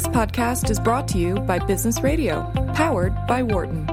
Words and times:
This 0.00 0.08
podcast 0.08 0.70
is 0.70 0.80
brought 0.80 1.06
to 1.08 1.18
you 1.18 1.34
by 1.40 1.58
Business 1.58 2.00
Radio, 2.00 2.50
powered 2.74 3.14
by 3.26 3.42
Wharton. 3.42 3.86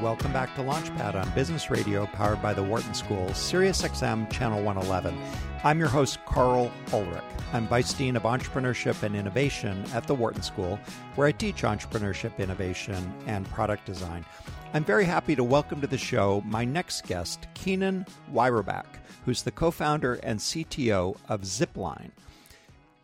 Welcome 0.00 0.32
back 0.32 0.54
to 0.54 0.62
Launchpad 0.62 1.16
on 1.16 1.28
Business 1.34 1.70
Radio, 1.70 2.06
powered 2.06 2.40
by 2.40 2.54
the 2.54 2.62
Wharton 2.62 2.94
School, 2.94 3.26
SiriusXM 3.30 4.30
Channel 4.30 4.62
111. 4.62 5.53
I'm 5.64 5.78
your 5.78 5.88
host, 5.88 6.18
Karl 6.26 6.70
Ulrich. 6.92 7.24
I'm 7.54 7.66
Vice 7.68 7.94
Dean 7.94 8.16
of 8.16 8.24
Entrepreneurship 8.24 9.02
and 9.02 9.16
Innovation 9.16 9.82
at 9.94 10.06
the 10.06 10.14
Wharton 10.14 10.42
School, 10.42 10.78
where 11.14 11.26
I 11.26 11.32
teach 11.32 11.62
entrepreneurship, 11.62 12.36
innovation, 12.36 13.14
and 13.26 13.48
product 13.50 13.86
design. 13.86 14.26
I'm 14.74 14.84
very 14.84 15.06
happy 15.06 15.34
to 15.34 15.42
welcome 15.42 15.80
to 15.80 15.86
the 15.86 15.96
show 15.96 16.42
my 16.44 16.66
next 16.66 17.06
guest, 17.06 17.46
Keenan 17.54 18.04
Wyrobek, 18.30 18.84
who's 19.24 19.42
the 19.42 19.52
co 19.52 19.70
founder 19.70 20.20
and 20.22 20.38
CTO 20.38 21.16
of 21.30 21.40
Zipline. 21.40 22.10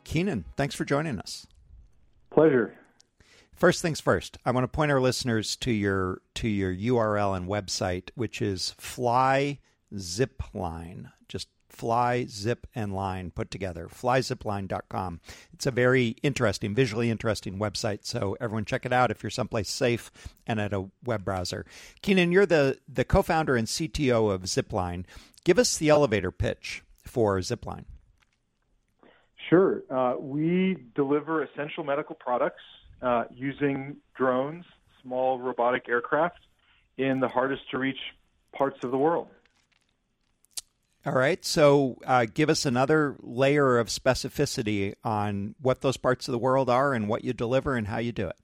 Keenan, 0.04 0.44
thanks 0.56 0.74
for 0.74 0.84
joining 0.84 1.18
us. 1.18 1.46
Pleasure. 2.28 2.74
First 3.54 3.80
things 3.80 4.00
first, 4.00 4.36
I 4.44 4.50
want 4.50 4.64
to 4.64 4.68
point 4.68 4.92
our 4.92 5.00
listeners 5.00 5.56
to 5.56 5.70
your 5.70 6.20
to 6.34 6.46
your 6.46 6.74
URL 6.74 7.34
and 7.34 7.48
website, 7.48 8.10
which 8.16 8.42
is 8.42 8.74
Fly 8.76 9.60
Zipline. 9.94 11.10
Just 11.26 11.48
fly, 11.70 12.26
zip, 12.26 12.66
and 12.74 12.94
line 12.94 13.30
put 13.30 13.50
together. 13.50 13.88
Flyzipline.com. 13.88 15.20
It's 15.52 15.66
a 15.66 15.70
very 15.70 16.16
interesting, 16.22 16.74
visually 16.74 17.10
interesting 17.10 17.58
website. 17.58 18.00
So 18.02 18.36
everyone 18.40 18.64
check 18.64 18.84
it 18.84 18.92
out 18.92 19.10
if 19.10 19.22
you're 19.22 19.30
someplace 19.30 19.70
safe 19.70 20.10
and 20.46 20.60
at 20.60 20.72
a 20.72 20.88
web 21.04 21.24
browser. 21.24 21.64
Keenan, 22.02 22.32
you're 22.32 22.46
the, 22.46 22.78
the 22.88 23.04
co-founder 23.04 23.56
and 23.56 23.66
CTO 23.66 24.32
of 24.32 24.42
Zipline. 24.42 25.04
Give 25.44 25.58
us 25.58 25.78
the 25.78 25.88
elevator 25.88 26.30
pitch 26.30 26.82
for 27.04 27.38
Zipline. 27.38 27.84
Sure. 29.48 29.82
Uh, 29.90 30.16
we 30.18 30.76
deliver 30.94 31.42
essential 31.42 31.82
medical 31.82 32.14
products 32.14 32.62
uh, 33.02 33.24
using 33.34 33.96
drones, 34.16 34.64
small 35.02 35.38
robotic 35.38 35.88
aircraft, 35.88 36.38
in 36.98 37.20
the 37.20 37.28
hardest 37.28 37.62
to 37.70 37.78
reach 37.78 37.98
parts 38.52 38.78
of 38.84 38.90
the 38.90 38.98
world. 38.98 39.28
All 41.06 41.14
right. 41.14 41.42
So 41.44 41.96
uh, 42.06 42.26
give 42.32 42.50
us 42.50 42.66
another 42.66 43.16
layer 43.20 43.78
of 43.78 43.88
specificity 43.88 44.94
on 45.02 45.54
what 45.60 45.80
those 45.80 45.96
parts 45.96 46.28
of 46.28 46.32
the 46.32 46.38
world 46.38 46.68
are 46.68 46.92
and 46.92 47.08
what 47.08 47.24
you 47.24 47.32
deliver 47.32 47.74
and 47.76 47.86
how 47.86 47.98
you 47.98 48.12
do 48.12 48.28
it. 48.28 48.36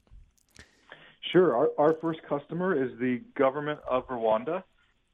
Sure. 1.33 1.55
Our, 1.55 1.69
our 1.79 1.95
first 2.01 2.21
customer 2.27 2.83
is 2.83 2.99
the 2.99 3.21
government 3.37 3.81
of 3.89 4.09
Rwanda, 4.09 4.63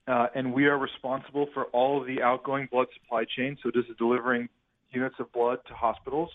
uh, 0.06 0.26
and 0.34 0.52
we 0.52 0.66
are 0.66 0.78
responsible 0.78 1.48
for 1.52 1.64
all 1.66 2.00
of 2.00 2.06
the 2.06 2.22
outgoing 2.22 2.68
blood 2.70 2.86
supply 2.94 3.24
chain. 3.24 3.56
So 3.62 3.72
this 3.74 3.86
is 3.90 3.96
delivering 3.96 4.48
units 4.92 5.16
of 5.18 5.32
blood 5.32 5.58
to 5.66 5.74
hospitals 5.74 6.30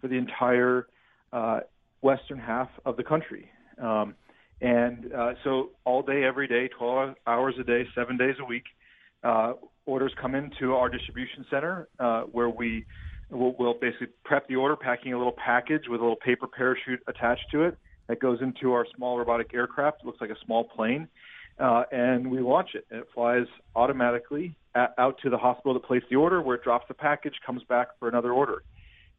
for 0.00 0.08
the 0.08 0.16
entire 0.16 0.88
uh, 1.32 1.60
western 2.00 2.38
half 2.38 2.68
of 2.84 2.96
the 2.96 3.04
country. 3.04 3.48
Um, 3.80 4.14
and 4.60 5.12
uh, 5.12 5.34
so 5.44 5.70
all 5.84 6.02
day, 6.02 6.24
every 6.24 6.48
day, 6.48 6.68
12 6.68 7.14
hours 7.26 7.54
a 7.60 7.64
day, 7.64 7.86
seven 7.94 8.16
days 8.16 8.34
a 8.40 8.44
week, 8.44 8.64
uh, 9.22 9.52
orders 9.88 10.12
come 10.20 10.34
into 10.34 10.74
our 10.74 10.88
distribution 10.88 11.46
center 11.50 11.88
uh, 11.98 12.22
where 12.22 12.50
we 12.50 12.84
will 13.30 13.56
we'll 13.58 13.74
basically 13.74 14.08
prep 14.24 14.46
the 14.46 14.56
order, 14.56 14.76
packing 14.76 15.14
a 15.14 15.18
little 15.18 15.36
package 15.44 15.82
with 15.88 16.00
a 16.00 16.02
little 16.02 16.16
paper 16.16 16.46
parachute 16.46 17.00
attached 17.08 17.46
to 17.50 17.62
it 17.62 17.76
that 18.06 18.20
goes 18.20 18.38
into 18.40 18.72
our 18.72 18.86
small 18.96 19.18
robotic 19.18 19.52
aircraft. 19.54 20.00
It 20.02 20.06
looks 20.06 20.20
like 20.20 20.30
a 20.30 20.36
small 20.44 20.64
plane. 20.64 21.08
Uh, 21.58 21.82
and 21.90 22.30
we 22.30 22.38
launch 22.38 22.68
it, 22.74 22.86
and 22.90 23.00
it 23.00 23.08
flies 23.12 23.46
automatically 23.74 24.54
at, 24.76 24.94
out 24.96 25.18
to 25.22 25.28
the 25.28 25.36
hospital 25.36 25.74
that 25.74 25.82
placed 25.82 26.06
the 26.08 26.14
order, 26.14 26.40
where 26.40 26.54
it 26.54 26.62
drops 26.62 26.86
the 26.86 26.94
package, 26.94 27.34
comes 27.44 27.62
back 27.64 27.88
for 27.98 28.08
another 28.08 28.32
order. 28.32 28.62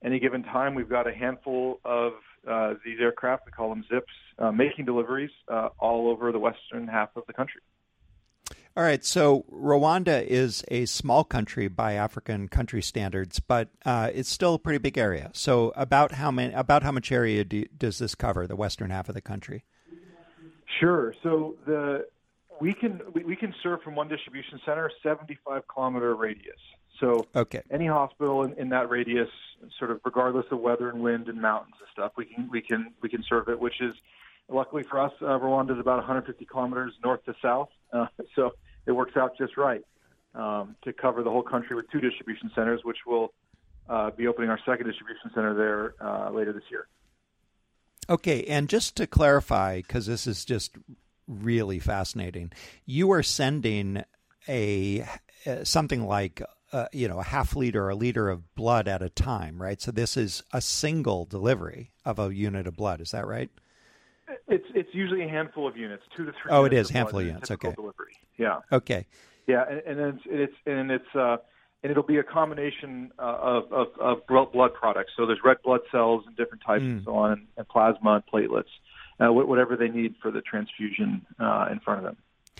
Any 0.01 0.19
given 0.19 0.43
time, 0.43 0.73
we've 0.73 0.87
got 0.87 1.05
a 1.05 1.13
handful 1.13 1.81
of 1.83 2.13
uh, 2.49 2.75
these 2.85 2.97
aircraft, 3.01 3.45
we 3.45 3.51
call 3.51 3.69
them 3.69 3.83
zips, 3.91 4.13
uh, 4.37 4.51
making 4.51 4.85
deliveries 4.85 5.31
uh, 5.51 5.69
all 5.79 6.09
over 6.09 6.31
the 6.31 6.39
western 6.39 6.87
half 6.87 7.09
of 7.17 7.23
the 7.27 7.33
country. 7.33 7.59
All 8.77 8.83
right, 8.83 9.03
so 9.03 9.45
Rwanda 9.51 10.23
is 10.25 10.63
a 10.69 10.85
small 10.85 11.23
country 11.23 11.67
by 11.67 11.93
African 11.93 12.47
country 12.47 12.81
standards, 12.81 13.39
but 13.39 13.69
uh, 13.85 14.11
it's 14.13 14.29
still 14.29 14.53
a 14.53 14.59
pretty 14.59 14.77
big 14.77 14.97
area. 14.97 15.31
So, 15.33 15.73
about 15.75 16.13
how 16.13 16.31
many, 16.31 16.53
about 16.53 16.83
how 16.83 16.91
much 16.91 17.11
area 17.11 17.43
do, 17.43 17.65
does 17.77 17.97
this 17.97 18.15
cover? 18.15 18.47
The 18.47 18.55
western 18.55 18.89
half 18.91 19.09
of 19.09 19.15
the 19.15 19.21
country. 19.21 19.65
Sure. 20.79 21.13
So 21.23 21.55
the 21.65 22.05
we 22.61 22.73
can 22.73 23.01
we, 23.13 23.35
can 23.35 23.53
serve 23.63 23.81
from 23.81 23.95
one 23.95 24.07
distribution 24.07 24.59
center 24.65 24.91
75 25.01 25.63
kilometer 25.67 26.15
radius. 26.15 26.59
So 26.99 27.25
okay. 27.35 27.61
any 27.71 27.87
hospital 27.87 28.43
in, 28.43 28.53
in 28.53 28.69
that 28.69 28.89
radius, 28.89 29.29
sort 29.77 29.91
of 29.91 30.01
regardless 30.03 30.45
of 30.51 30.59
weather 30.59 30.89
and 30.89 31.01
wind 31.01 31.27
and 31.27 31.41
mountains 31.41 31.75
and 31.79 31.87
stuff, 31.91 32.13
we 32.17 32.25
can 32.25 32.49
we 32.49 32.61
can 32.61 32.93
we 33.01 33.09
can 33.09 33.23
serve 33.27 33.49
it. 33.49 33.59
Which 33.59 33.81
is 33.81 33.95
luckily 34.49 34.83
for 34.89 34.99
us, 34.99 35.11
uh, 35.21 35.39
Rwanda 35.39 35.71
is 35.71 35.79
about 35.79 35.97
150 35.97 36.45
kilometers 36.45 36.93
north 37.03 37.23
to 37.25 37.33
south, 37.41 37.69
uh, 37.93 38.07
so 38.35 38.51
it 38.85 38.91
works 38.91 39.15
out 39.17 39.37
just 39.37 39.57
right 39.57 39.83
um, 40.35 40.75
to 40.83 40.93
cover 40.93 41.23
the 41.23 41.29
whole 41.29 41.43
country 41.43 41.75
with 41.75 41.89
two 41.91 41.99
distribution 41.99 42.51
centers, 42.55 42.81
which 42.83 42.97
will 43.05 43.33
uh, 43.89 44.11
be 44.11 44.27
opening 44.27 44.49
our 44.49 44.59
second 44.65 44.85
distribution 44.87 45.31
center 45.33 45.53
there 45.53 45.95
uh, 46.05 46.29
later 46.31 46.53
this 46.53 46.63
year. 46.69 46.87
Okay, 48.09 48.43
and 48.45 48.69
just 48.69 48.95
to 48.97 49.05
clarify, 49.05 49.77
because 49.77 50.07
this 50.07 50.25
is 50.25 50.43
just 50.43 50.75
really 51.27 51.79
fascinating, 51.79 52.51
you 52.85 53.11
are 53.11 53.21
sending 53.21 54.03
a 54.47 55.05
uh, 55.45 55.63
something 55.63 56.05
like 56.05 56.41
uh, 56.71 56.87
you 56.91 57.07
know 57.07 57.19
a 57.19 57.23
half 57.23 57.55
liter 57.55 57.85
or 57.85 57.89
a 57.89 57.95
liter 57.95 58.29
of 58.29 58.55
blood 58.55 58.87
at 58.87 59.01
a 59.01 59.09
time, 59.09 59.61
right? 59.61 59.79
So 59.81 59.91
this 59.91 60.17
is 60.17 60.43
a 60.51 60.61
single 60.61 61.25
delivery 61.25 61.91
of 62.03 62.17
a 62.17 62.33
unit 62.33 62.67
of 62.67 62.75
blood. 62.75 63.01
Is 63.01 63.11
that 63.11 63.27
right? 63.27 63.49
It's 64.47 64.65
it's 64.73 64.89
usually 64.93 65.23
a 65.23 65.29
handful 65.29 65.67
of 65.67 65.75
units, 65.77 66.03
two 66.15 66.25
to 66.25 66.31
three. 66.31 66.51
Oh, 66.51 66.65
it 66.65 66.73
is 66.73 66.89
handful 66.89 67.19
of 67.19 67.25
units. 67.25 67.51
Okay. 67.51 67.73
Delivery. 67.73 68.13
Yeah. 68.37 68.59
Okay. 68.71 69.05
Yeah, 69.47 69.65
and, 69.67 69.99
and 69.99 70.15
it's, 70.15 70.23
it's 70.25 70.53
and 70.65 70.91
it's 70.91 71.15
uh, 71.15 71.37
and 71.81 71.91
it'll 71.91 72.03
be 72.03 72.17
a 72.17 72.23
combination 72.23 73.11
uh, 73.17 73.37
of, 73.41 73.73
of 73.73 73.87
of 73.99 74.27
blood 74.27 74.73
products. 74.73 75.13
So 75.17 75.25
there's 75.25 75.39
red 75.43 75.57
blood 75.63 75.81
cells 75.91 76.23
and 76.27 76.35
different 76.37 76.63
types 76.63 76.83
Mm. 76.83 76.91
and 76.97 77.03
so 77.03 77.15
on, 77.15 77.47
and, 77.57 77.67
plasma 77.67 78.15
and 78.15 78.23
platelets, 78.31 78.69
uh, 79.19 79.33
whatever 79.33 79.75
they 79.75 79.87
need 79.87 80.15
for 80.21 80.29
the 80.29 80.41
transfusion 80.41 81.25
uh, 81.39 81.67
in 81.71 81.79
front 81.79 81.99
of 81.99 82.03
them. 82.03 82.17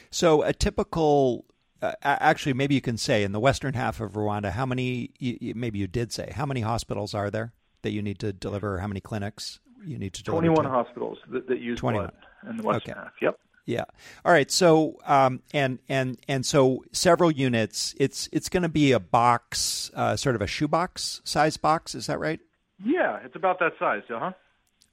So 0.10 0.42
a 0.42 0.54
typical, 0.54 1.46
uh, 1.82 1.94
actually, 2.02 2.54
maybe 2.54 2.74
you 2.74 2.82
can 2.82 2.98
say 2.98 3.24
in 3.24 3.32
the 3.32 3.40
western 3.40 3.76
half 3.76 4.00
of 4.02 4.14
Rwanda, 4.14 4.52
how 4.52 4.66
many? 4.66 5.12
Maybe 5.56 5.78
you 5.80 5.88
did 5.88 6.12
say 6.12 6.32
how 6.36 6.46
many 6.46 6.62
hospitals 6.62 7.14
are 7.14 7.30
there 7.30 7.54
that 7.84 7.92
you 7.92 8.02
need 8.02 8.18
to 8.20 8.34
deliver? 8.34 8.80
How 8.80 8.88
many 8.88 9.02
clinics 9.02 9.60
you 9.86 9.98
need 9.98 10.14
to 10.14 10.24
deliver? 10.24 10.42
Twenty-one 10.42 10.64
to? 10.66 10.70
hospitals 10.70 11.18
that, 11.30 11.48
that 11.48 11.60
use 11.60 11.80
21. 11.80 12.06
blood 12.06 12.50
in 12.52 12.58
the 12.58 12.64
western 12.64 12.92
Okay. 12.94 13.00
half. 13.02 13.14
Yep. 13.22 13.40
Yeah. 13.66 13.84
All 14.26 14.32
right. 14.32 14.50
So, 14.50 14.98
um, 15.06 15.42
and 15.54 15.78
and 15.88 16.18
and 16.28 16.46
so 16.46 16.84
several 16.92 17.30
units. 17.32 17.94
It's 18.00 18.28
it's 18.32 18.50
going 18.50 18.64
to 18.64 18.70
be 18.70 18.92
a 18.94 19.00
box, 19.00 19.92
uh, 19.94 20.16
sort 20.16 20.36
of 20.36 20.42
a 20.42 20.48
shoebox 20.48 21.22
size 21.24 21.58
box. 21.58 21.94
Is 21.94 22.08
that 22.08 22.20
right? 22.20 22.40
Yeah, 22.84 23.20
it's 23.24 23.36
about 23.36 23.60
that 23.60 23.74
size. 23.78 24.02
Uh 24.10 24.20
huh. 24.20 24.32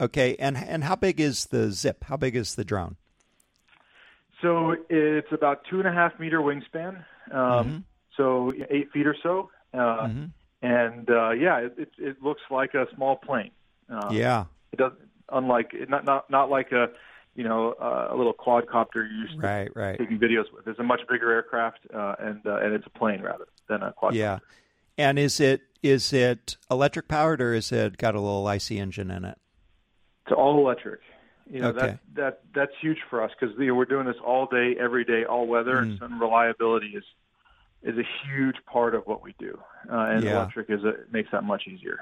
Okay. 0.01 0.37
And 0.39 0.57
and 0.59 0.85
how 0.85 0.95
big 0.97 1.21
is 1.21 1.47
the 1.47 1.71
zip? 1.73 2.05
How 2.05 2.17
big 2.19 2.37
is 2.37 2.55
the 2.57 2.65
drone? 2.65 2.97
So 4.43 4.77
it's 4.91 5.33
about 5.33 5.63
two 5.71 5.79
and 5.79 5.89
a 5.89 5.93
half 5.93 6.19
meter 6.21 6.41
wingspan. 6.41 7.05
Um, 7.33 7.85
So 8.17 8.53
eight 8.71 8.91
feet 8.93 9.07
or 9.07 9.17
so. 9.23 9.51
Uh, 9.73 10.07
Mhm. 10.09 10.31
And 10.63 11.09
uh, 11.11 11.31
yeah, 11.31 11.59
it, 11.59 11.75
it, 11.79 11.89
it 11.99 12.23
looks 12.23 12.41
like 12.51 12.75
a 12.75 12.87
small 12.95 13.17
plane. 13.17 13.51
Uh, 13.91 14.09
Yeah. 14.13 14.45
It 14.73 14.77
doesn't, 14.77 15.01
unlike 15.31 15.73
not 15.89 16.05
not 16.05 16.31
not 16.31 16.51
like 16.51 16.73
a, 16.73 16.89
you 17.35 17.45
know, 17.45 17.73
uh, 17.81 18.09
a 18.11 18.17
little 18.17 18.35
quadcopter 18.35 18.95
you're 18.97 19.07
used 19.07 19.35
to 19.41 19.47
Right. 19.47 19.71
Right. 19.75 19.99
taking 19.99 20.19
videos 20.19 20.45
with. 20.55 20.67
It's 20.67 20.79
a 20.79 20.83
much 20.83 21.01
bigger 21.09 21.31
aircraft, 21.33 21.81
uh, 21.95 22.15
and 22.19 22.47
uh, 22.47 22.57
and 22.57 22.73
it's 22.75 22.87
a 22.87 22.91
plane 22.99 23.23
rather 23.23 23.47
than 23.69 23.83
a 23.83 23.93
quadcopter. 24.01 24.15
Yeah. 24.15 24.39
And 24.99 25.19
is 25.19 25.41
it 25.41 25.63
is 25.83 26.13
it 26.13 26.57
electric 26.71 27.07
powered 27.09 27.41
or 27.41 27.55
is 27.55 27.71
it 27.73 27.97
got 27.99 28.15
a 28.15 28.21
little 28.21 28.49
IC 28.49 28.73
engine 28.73 29.11
in 29.11 29.25
it? 29.25 29.39
It's 30.27 30.35
all 30.37 30.59
electric. 30.59 31.01
You 31.49 31.61
know 31.61 31.69
Okay. 31.69 31.81
that 31.87 31.99
that 32.15 32.41
that's 32.55 32.73
huge 32.81 32.99
for 33.09 33.23
us 33.23 33.31
because 33.39 33.57
you 33.59 33.67
know, 33.67 33.75
we're 33.75 33.85
doing 33.85 34.07
this 34.07 34.17
all 34.25 34.47
day, 34.47 34.75
every 34.81 35.05
day, 35.05 35.25
all 35.25 35.47
weather, 35.47 35.83
Mm. 35.83 36.01
and 36.03 36.21
reliability 36.21 36.89
is 36.97 37.05
is 37.83 37.97
a 37.99 38.03
huge 38.27 38.57
part 38.67 38.95
of 38.97 39.07
what 39.07 39.23
we 39.23 39.35
do. 39.39 39.57
Uh, 39.89 39.97
and 40.11 40.25
Yeah. 40.25 40.33
electric 40.39 40.71
is 40.71 40.83
a, 40.83 40.95
makes 41.13 41.31
that 41.31 41.45
much 41.45 41.69
easier. 41.69 42.01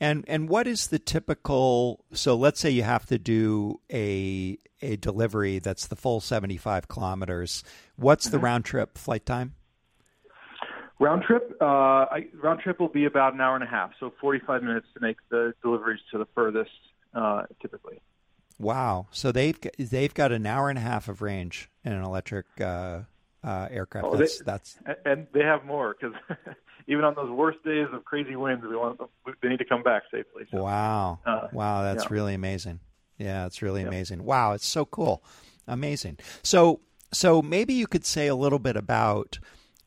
And 0.00 0.24
and 0.28 0.48
what 0.48 0.66
is 0.66 0.88
the 0.88 0.98
typical? 0.98 2.04
So 2.12 2.34
let's 2.34 2.60
say 2.60 2.70
you 2.70 2.82
have 2.82 3.06
to 3.06 3.18
do 3.18 3.80
a 3.90 4.58
a 4.82 4.96
delivery 4.96 5.58
that's 5.58 5.86
the 5.86 5.96
full 5.96 6.20
seventy 6.20 6.58
five 6.58 6.88
kilometers. 6.88 7.64
What's 7.96 8.28
the 8.28 8.38
round 8.38 8.64
trip 8.64 8.98
flight 8.98 9.24
time? 9.24 9.54
Round 10.98 11.22
trip, 11.22 11.54
uh, 11.60 11.64
I, 11.64 12.26
round 12.42 12.60
trip 12.60 12.80
will 12.80 12.88
be 12.88 13.04
about 13.04 13.34
an 13.34 13.40
hour 13.42 13.54
and 13.54 13.62
a 13.62 13.66
half, 13.66 13.90
so 14.00 14.14
45 14.18 14.62
minutes 14.62 14.86
to 14.94 15.00
make 15.02 15.18
the 15.28 15.52
deliveries 15.62 16.00
to 16.10 16.16
the 16.16 16.24
furthest, 16.34 16.70
uh, 17.14 17.42
typically. 17.60 18.00
Wow! 18.58 19.06
So 19.10 19.30
they've 19.30 19.58
they've 19.78 20.14
got 20.14 20.32
an 20.32 20.46
hour 20.46 20.70
and 20.70 20.78
a 20.78 20.82
half 20.82 21.08
of 21.08 21.20
range 21.20 21.68
in 21.84 21.92
an 21.92 22.02
electric 22.02 22.46
uh, 22.62 23.00
uh, 23.44 23.68
aircraft. 23.70 24.06
Oh, 24.06 24.16
that's, 24.16 24.38
they, 24.38 24.44
that's 24.46 24.78
and 25.04 25.26
they 25.34 25.42
have 25.42 25.66
more 25.66 25.94
because 26.00 26.16
even 26.86 27.04
on 27.04 27.14
those 27.14 27.30
worst 27.30 27.62
days 27.64 27.86
of 27.92 28.04
crazy 28.04 28.36
winds, 28.36 28.64
we 28.64 28.76
want 28.76 28.98
them, 28.98 29.08
they 29.42 29.48
need 29.48 29.58
to 29.58 29.64
come 29.64 29.82
back 29.82 30.04
safely. 30.10 30.44
So, 30.50 30.62
wow! 30.62 31.20
uh, 31.26 31.48
wow! 31.52 31.82
That's 31.82 32.04
yeah. 32.04 32.12
really 32.12 32.34
amazing. 32.34 32.80
Yeah, 33.18 33.46
it's 33.46 33.62
really 33.62 33.82
Yeah. 33.82 33.88
amazing. 33.88 34.24
Wow, 34.24 34.52
it's 34.52 34.66
so 34.66 34.84
cool, 34.84 35.24
amazing. 35.66 36.18
So 36.42 36.80
so 37.12 37.42
maybe 37.42 37.74
you 37.74 37.86
could 37.86 38.04
say 38.04 38.26
a 38.26 38.34
little 38.34 38.58
bit 38.58 38.76
about 38.76 39.38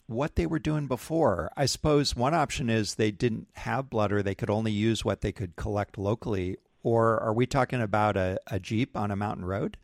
what 0.08 0.36
they 0.36 0.46
were 0.48 0.60
doing 0.60 0.88
before. 0.88 1.52
I 1.56 1.66
suppose 1.66 2.16
one 2.16 2.34
option 2.34 2.70
is 2.70 2.96
they 2.96 3.12
didn't 3.12 3.48
have 3.54 3.90
blood 3.90 4.12
or 4.12 4.24
they 4.24 4.36
could 4.36 4.50
only 4.50 4.72
use 4.72 5.06
what 5.06 5.22
they 5.22 5.32
could 5.32 5.56
collect 5.56 5.98
locally. 5.98 6.58
Or 6.82 7.20
are 7.20 7.34
we 7.34 7.46
talking 7.46 7.82
about 7.82 8.18
a, 8.18 8.40
a 8.48 8.60
Jeep 8.60 8.98
on 8.98 9.12
a 9.12 9.16
mountain 9.16 9.46
road? 9.46 9.78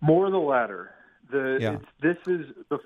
More 0.00 0.30
the 0.30 0.38
latter. 0.38 0.94
The 1.30 1.58
Yeah. 1.60 1.72
it's, 1.72 1.84
this 2.00 2.16
is 2.26 2.46
the 2.68 2.78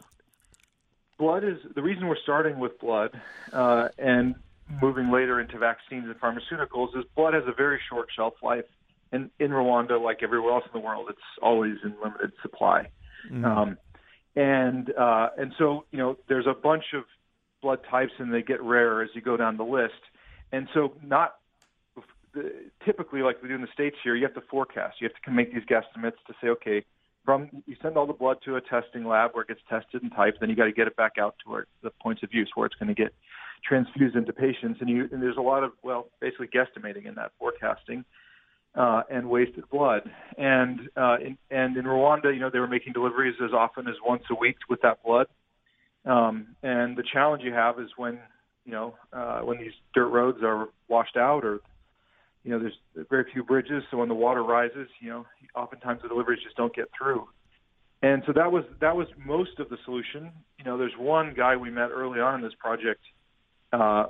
blood 1.19 1.45
is 1.45 1.59
the 1.75 1.83
reason 1.83 2.07
we're 2.07 2.17
starting 2.23 2.59
with 2.59 2.79
blood 2.81 3.11
uh, 3.53 3.89
and 3.99 4.35
moving 4.81 5.11
later 5.11 5.41
into 5.41 5.59
vaccines 5.59 6.05
and 6.07 6.19
pharmaceuticals 6.21 6.97
is 6.97 7.05
blood 7.15 7.35
has 7.35 7.45
a 7.47 7.53
very 7.53 7.81
short 7.89 8.09
shelf 8.15 8.35
life, 8.43 8.65
and 9.13 9.31
in 9.39 9.51
Rwanda, 9.51 10.01
like 10.03 10.23
everywhere 10.23 10.53
else 10.55 10.65
in 10.73 10.81
the 10.81 10.85
world, 10.85 11.07
it's 11.11 11.19
always 11.43 11.77
in 11.85 11.95
limited 12.03 12.33
supply. 12.43 12.89
Um, 13.45 13.79
and 14.37 14.93
uh, 14.97 15.29
and 15.39 15.53
so 15.59 15.85
you 15.91 15.99
know 15.99 16.17
there's 16.29 16.47
a 16.47 16.55
bunch 16.55 16.85
of 16.95 17.05
blood 17.63 17.81
types, 17.91 18.13
and 18.19 18.33
they 18.33 18.43
get 18.43 18.63
rarer 18.63 19.03
as 19.03 19.11
you 19.15 19.21
go 19.21 19.37
down 19.37 19.57
the 19.57 19.65
list. 19.65 19.95
And 20.53 20.69
so 20.75 20.95
not 21.03 21.37
typically 22.85 23.23
like 23.23 23.43
we 23.43 23.49
do 23.49 23.55
in 23.55 23.61
the 23.61 23.69
states 23.73 23.97
here, 24.03 24.15
you 24.15 24.25
have 24.25 24.35
to 24.35 24.41
forecast. 24.43 25.01
You 25.01 25.09
have 25.09 25.23
to 25.23 25.31
make 25.31 25.53
these 25.53 25.65
guesstimates 25.65 26.19
to 26.27 26.35
say, 26.41 26.49
okay, 26.49 26.85
from 27.25 27.49
you 27.67 27.77
send 27.83 27.97
all 27.97 28.07
the 28.07 28.13
blood 28.13 28.39
to 28.45 28.57
a 28.57 28.61
testing 28.61 29.05
lab 29.05 29.31
where 29.33 29.43
it 29.43 29.49
gets 29.49 29.61
tested 29.69 30.03
and 30.03 30.13
typed, 30.15 30.41
then 30.41 30.51
you 30.51 30.57
got 30.57 30.65
to 30.65 30.73
get 30.73 30.87
it 30.87 30.97
back 30.97 31.13
out 31.19 31.35
to 31.45 31.51
where 31.51 31.67
the 31.83 31.91
points 32.03 32.23
of 32.23 32.31
use 32.33 32.51
where 32.55 32.67
it's 32.67 32.75
going 32.77 32.95
to 32.95 32.95
get 32.95 33.15
transfused 33.67 34.17
into 34.17 34.33
patients. 34.33 34.79
And 34.81 34.91
you 34.91 35.09
and 35.11 35.23
there's 35.23 35.37
a 35.37 35.43
lot 35.43 35.65
of 35.65 35.73
well, 35.83 36.09
basically 36.21 36.49
guesstimating 36.49 37.07
in 37.07 37.15
that 37.15 37.33
forecasting 37.39 38.05
uh, 38.75 39.03
and 39.11 39.29
wasted 39.29 39.69
blood. 39.71 40.03
And 40.37 40.81
uh, 40.97 41.17
in, 41.25 41.39
and 41.51 41.77
in 41.77 41.85
Rwanda, 41.85 42.35
you 42.35 42.41
know, 42.41 42.51
they 42.51 42.59
were 42.59 42.69
making 42.69 42.93
deliveries 42.93 43.37
as 43.43 43.53
often 43.53 43.89
as 43.89 43.95
once 44.05 44.25
a 44.31 44.35
week 44.35 44.57
with 44.69 44.83
that 44.83 45.03
blood. 45.03 45.27
Um, 46.05 46.49
and 46.63 46.97
the 46.97 47.05
challenge 47.11 47.43
you 47.43 47.53
have 47.53 47.79
is 47.81 47.89
when 47.97 48.19
you 48.67 48.73
know 48.73 48.95
uh, 49.13 49.41
when 49.41 49.59
these 49.59 49.73
dirt 49.95 50.09
roads 50.09 50.39
are 50.43 50.69
washed 50.89 51.17
out 51.17 51.45
or 51.45 51.61
you 52.45 52.51
know 52.51 52.59
there's 52.59 53.07
very 53.11 53.25
few 53.33 53.43
bridges, 53.43 53.83
so 53.91 53.97
when 53.97 54.09
the 54.09 54.15
water 54.15 54.43
rises, 54.45 54.89
you 55.01 55.09
know, 55.09 55.27
oftentimes 55.57 56.03
the 56.03 56.09
deliveries 56.09 56.43
just 56.43 56.57
don't 56.57 56.75
get 56.75 56.89
through. 56.97 57.27
And 58.03 58.23
so 58.27 58.33
that 58.35 58.53
was 58.53 58.65
that 58.81 58.95
was 58.95 59.07
most 59.25 59.59
of 59.59 59.71
the 59.71 59.79
solution. 59.85 60.31
You 60.59 60.65
know, 60.65 60.77
there's 60.77 60.97
one 60.99 61.33
guy 61.35 61.57
we 61.57 61.71
met 61.71 61.91
early 61.91 62.21
on 62.21 62.37
in 62.37 62.43
this 62.43 62.53
project 62.59 63.01
uh, 63.73 64.07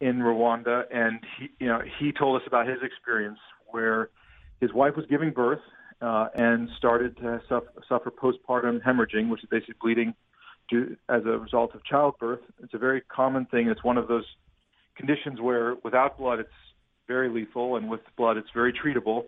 in 0.00 0.18
Rwanda, 0.18 0.82
and 0.92 1.20
he, 1.38 1.48
you 1.60 1.68
know, 1.68 1.80
he 2.00 2.12
told 2.12 2.40
us 2.40 2.46
about 2.48 2.66
his 2.66 2.78
experience 2.82 3.38
where 3.70 4.10
his 4.60 4.72
wife 4.72 4.96
was 4.96 5.06
giving 5.08 5.30
birth 5.30 5.60
uh, 6.00 6.28
and 6.34 6.68
started 6.78 7.16
to 7.18 7.40
suffer, 7.48 7.72
suffer 7.88 8.10
postpartum 8.10 8.82
hemorrhaging, 8.82 9.28
which 9.28 9.44
is 9.44 9.48
basically 9.48 9.74
bleeding 9.80 10.14
due, 10.68 10.96
as 11.08 11.22
a 11.24 11.38
result 11.38 11.74
of 11.76 11.84
childbirth. 11.84 12.40
It's 12.62 12.74
a 12.74 12.78
very 12.78 13.02
common 13.02 13.46
thing. 13.46 13.68
It's 13.68 13.84
one 13.84 13.98
of 13.98 14.08
those 14.08 14.24
conditions 14.96 15.40
where 15.40 15.76
without 15.84 16.18
blood, 16.18 16.40
it's 16.40 16.50
very 17.08 17.28
lethal, 17.30 17.76
and 17.76 17.88
with 17.90 18.00
blood, 18.16 18.36
it's 18.36 18.50
very 18.54 18.72
treatable. 18.72 19.24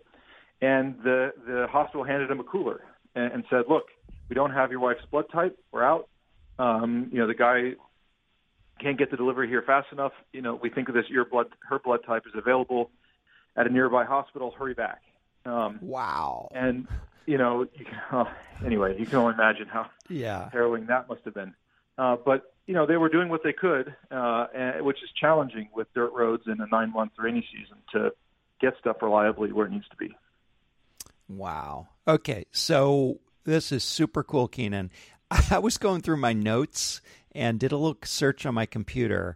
And 0.61 0.95
the 1.03 1.33
the 1.45 1.67
hospital 1.69 2.03
handed 2.05 2.29
him 2.31 2.39
a 2.39 2.43
cooler 2.43 2.81
and, 3.15 3.33
and 3.33 3.43
said, 3.49 3.63
"Look, 3.67 3.85
we 4.29 4.35
don't 4.35 4.51
have 4.53 4.71
your 4.71 4.79
wife's 4.79 5.03
blood 5.11 5.25
type. 5.33 5.57
We're 5.71 5.83
out. 5.83 6.07
Um, 6.59 7.09
you 7.11 7.17
know, 7.19 7.27
the 7.27 7.33
guy 7.33 7.73
can't 8.79 8.97
get 8.97 9.11
the 9.11 9.17
delivery 9.17 9.47
here 9.47 9.63
fast 9.63 9.87
enough. 9.91 10.13
You 10.31 10.41
know, 10.41 10.55
we 10.55 10.69
think 10.69 10.87
of 10.87 10.95
this. 10.95 11.05
Your 11.09 11.25
blood, 11.25 11.47
her 11.67 11.79
blood 11.79 12.01
type 12.05 12.23
is 12.27 12.33
available 12.35 12.91
at 13.57 13.65
a 13.67 13.69
nearby 13.69 14.05
hospital. 14.05 14.53
Hurry 14.57 14.75
back." 14.75 15.01
Um, 15.45 15.79
Wow. 15.81 16.47
and 16.51 16.87
you 17.25 17.37
know, 17.37 17.67
you 17.73 17.85
can, 17.85 17.99
oh, 18.13 18.31
anyway, 18.65 18.95
you 18.99 19.05
can 19.07 19.15
only 19.17 19.33
imagine 19.33 19.67
how 19.67 19.89
Yeah. 20.09 20.49
harrowing 20.51 20.85
that 20.87 21.09
must 21.09 21.21
have 21.25 21.33
been. 21.33 21.53
Uh, 21.97 22.15
but 22.23 22.53
you 22.71 22.77
know, 22.77 22.85
they 22.85 22.95
were 22.95 23.09
doing 23.09 23.27
what 23.27 23.43
they 23.43 23.51
could, 23.51 23.93
uh, 24.11 24.47
and, 24.55 24.85
which 24.85 25.03
is 25.03 25.09
challenging 25.19 25.67
with 25.75 25.93
dirt 25.93 26.13
roads 26.13 26.43
in 26.47 26.61
a 26.61 26.67
nine-month 26.71 27.11
rainy 27.17 27.45
season 27.51 27.75
to 27.91 28.11
get 28.61 28.75
stuff 28.79 28.95
reliably 29.01 29.51
where 29.51 29.65
it 29.65 29.73
needs 29.73 29.89
to 29.89 29.97
be. 29.97 30.15
Wow. 31.27 31.89
Okay, 32.07 32.45
so 32.53 33.19
this 33.43 33.73
is 33.73 33.83
super 33.83 34.23
cool, 34.23 34.47
Keenan. 34.47 34.89
I 35.51 35.59
was 35.59 35.77
going 35.77 35.99
through 35.99 36.15
my 36.15 36.31
notes 36.31 37.01
and 37.33 37.59
did 37.59 37.73
a 37.73 37.77
little 37.77 37.97
search 38.05 38.45
on 38.45 38.53
my 38.53 38.65
computer, 38.65 39.35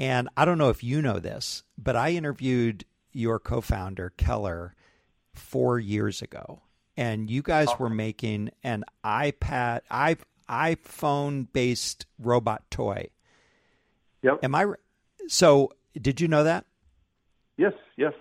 and 0.00 0.28
I 0.36 0.44
don't 0.44 0.58
know 0.58 0.70
if 0.70 0.82
you 0.82 1.00
know 1.00 1.20
this, 1.20 1.62
but 1.78 1.94
I 1.94 2.10
interviewed 2.10 2.84
your 3.12 3.38
co-founder 3.38 4.14
Keller 4.16 4.74
four 5.34 5.78
years 5.78 6.20
ago, 6.20 6.62
and 6.96 7.30
you 7.30 7.42
guys 7.42 7.68
were 7.78 7.90
making 7.90 8.50
an 8.64 8.82
iPad, 9.04 9.82
i 9.88 10.16
iPhone-based 10.50 12.06
robot 12.18 12.70
toy. 12.70 13.08
Yep. 14.22 14.40
Am 14.42 14.54
I? 14.54 14.66
So, 15.28 15.72
did 16.00 16.20
you 16.20 16.28
know 16.28 16.44
that? 16.44 16.66
Yes. 17.56 17.72
Yes. 17.96 18.12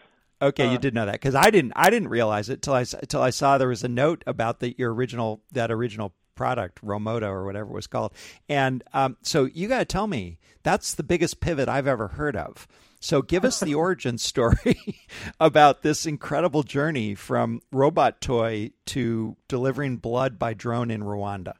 Okay, 0.41 0.69
you 0.69 0.77
Uh, 0.77 0.79
did 0.79 0.93
know 0.93 1.05
that 1.05 1.13
because 1.13 1.35
I 1.35 1.49
didn't. 1.49 1.73
I 1.75 1.89
didn't 1.89 2.07
realize 2.07 2.49
it 2.49 2.61
till 2.61 2.73
I 2.73 2.85
till 2.85 3.21
I 3.21 3.29
saw 3.29 3.57
there 3.57 3.67
was 3.67 3.83
a 3.83 3.89
note 3.89 4.23
about 4.25 4.59
the 4.59 4.73
your 4.77 4.93
original 4.93 5.41
that 5.51 5.69
original 5.71 6.13
product 6.35 6.81
Romoto 6.81 7.27
or 7.27 7.43
whatever 7.43 7.69
it 7.71 7.73
was 7.73 7.87
called. 7.87 8.13
And 8.47 8.81
um, 8.93 9.17
so 9.21 9.43
you 9.43 9.67
got 9.67 9.79
to 9.79 9.85
tell 9.85 10.07
me 10.07 10.39
that's 10.63 10.93
the 10.93 11.03
biggest 11.03 11.41
pivot 11.41 11.67
I've 11.67 11.87
ever 11.87 12.07
heard 12.09 12.37
of. 12.37 12.65
So 13.01 13.21
give 13.21 13.43
us 13.43 13.59
the 13.59 13.75
origin 13.75 14.17
story 14.17 14.79
about 15.41 15.81
this 15.81 16.05
incredible 16.05 16.63
journey 16.63 17.15
from 17.15 17.59
robot 17.73 18.21
toy 18.21 18.71
to 18.85 19.35
delivering 19.49 19.97
blood 19.97 20.39
by 20.39 20.53
drone 20.53 20.89
in 20.89 21.01
Rwanda. 21.01 21.55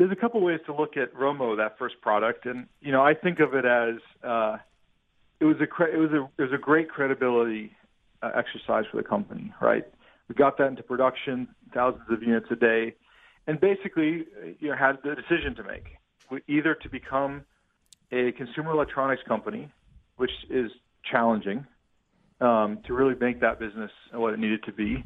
There's 0.00 0.10
a 0.10 0.16
couple 0.16 0.40
ways 0.40 0.60
to 0.64 0.74
look 0.74 0.96
at 0.96 1.12
Romo, 1.12 1.58
that 1.58 1.76
first 1.78 2.00
product, 2.00 2.46
and 2.46 2.66
you 2.80 2.90
know, 2.90 3.02
I 3.02 3.12
think 3.12 3.38
of 3.38 3.52
it 3.52 3.66
as 3.66 3.96
uh, 4.24 4.56
it 5.40 5.44
was 5.44 5.56
a 5.60 5.66
cre- 5.66 5.92
it 5.92 5.98
was 5.98 6.10
a 6.10 6.22
it 6.38 6.42
was 6.42 6.54
a 6.54 6.58
great 6.58 6.88
credibility 6.88 7.72
uh, 8.22 8.30
exercise 8.34 8.84
for 8.90 8.96
the 8.96 9.06
company, 9.06 9.52
right? 9.60 9.84
We 10.26 10.36
got 10.36 10.56
that 10.56 10.68
into 10.68 10.82
production, 10.82 11.48
thousands 11.74 12.04
of 12.08 12.22
units 12.22 12.46
a 12.50 12.56
day, 12.56 12.94
and 13.46 13.60
basically, 13.60 14.24
you 14.58 14.70
know, 14.70 14.74
had 14.74 14.96
the 15.04 15.14
decision 15.14 15.54
to 15.56 15.64
make: 15.64 15.84
either 16.48 16.74
to 16.76 16.88
become 16.88 17.44
a 18.10 18.32
consumer 18.38 18.70
electronics 18.70 19.20
company, 19.28 19.70
which 20.16 20.32
is 20.48 20.70
challenging 21.12 21.66
um, 22.40 22.78
to 22.86 22.94
really 22.94 23.16
make 23.20 23.42
that 23.42 23.60
business 23.60 23.90
what 24.14 24.32
it 24.32 24.40
needed 24.40 24.62
to 24.62 24.72
be, 24.72 25.04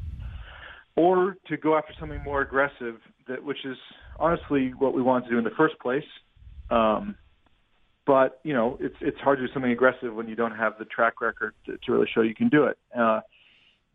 or 0.95 1.35
to 1.47 1.57
go 1.57 1.77
after 1.77 1.91
something 1.99 2.23
more 2.23 2.39
aggressive, 2.39 3.01
that 3.27 3.43
which 3.43 3.65
is 3.65 3.77
honestly 4.19 4.73
what 4.77 4.93
we 4.93 5.01
wanted 5.01 5.25
to 5.25 5.31
do 5.31 5.37
in 5.37 5.43
the 5.43 5.51
first 5.51 5.79
place. 5.79 6.03
Um, 6.69 7.15
but 8.05 8.39
you 8.43 8.53
know, 8.53 8.77
it's 8.79 8.95
it's 9.01 9.19
hard 9.19 9.39
to 9.39 9.47
do 9.47 9.53
something 9.53 9.71
aggressive 9.71 10.13
when 10.13 10.27
you 10.27 10.35
don't 10.35 10.55
have 10.55 10.73
the 10.77 10.85
track 10.85 11.21
record 11.21 11.53
to, 11.65 11.77
to 11.77 11.91
really 11.91 12.07
show 12.13 12.21
you 12.21 12.35
can 12.35 12.49
do 12.49 12.65
it. 12.65 12.77
Uh, 12.97 13.21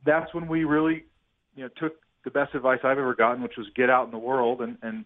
that's 0.04 0.32
when 0.34 0.48
we 0.48 0.64
really, 0.64 1.04
you 1.54 1.64
know, 1.64 1.68
took 1.76 1.94
the 2.24 2.30
best 2.30 2.54
advice 2.54 2.80
I've 2.82 2.98
ever 2.98 3.14
gotten, 3.14 3.42
which 3.42 3.56
was 3.56 3.66
get 3.76 3.88
out 3.88 4.06
in 4.06 4.10
the 4.10 4.18
world 4.18 4.62
and 4.62 4.78
and 4.82 5.04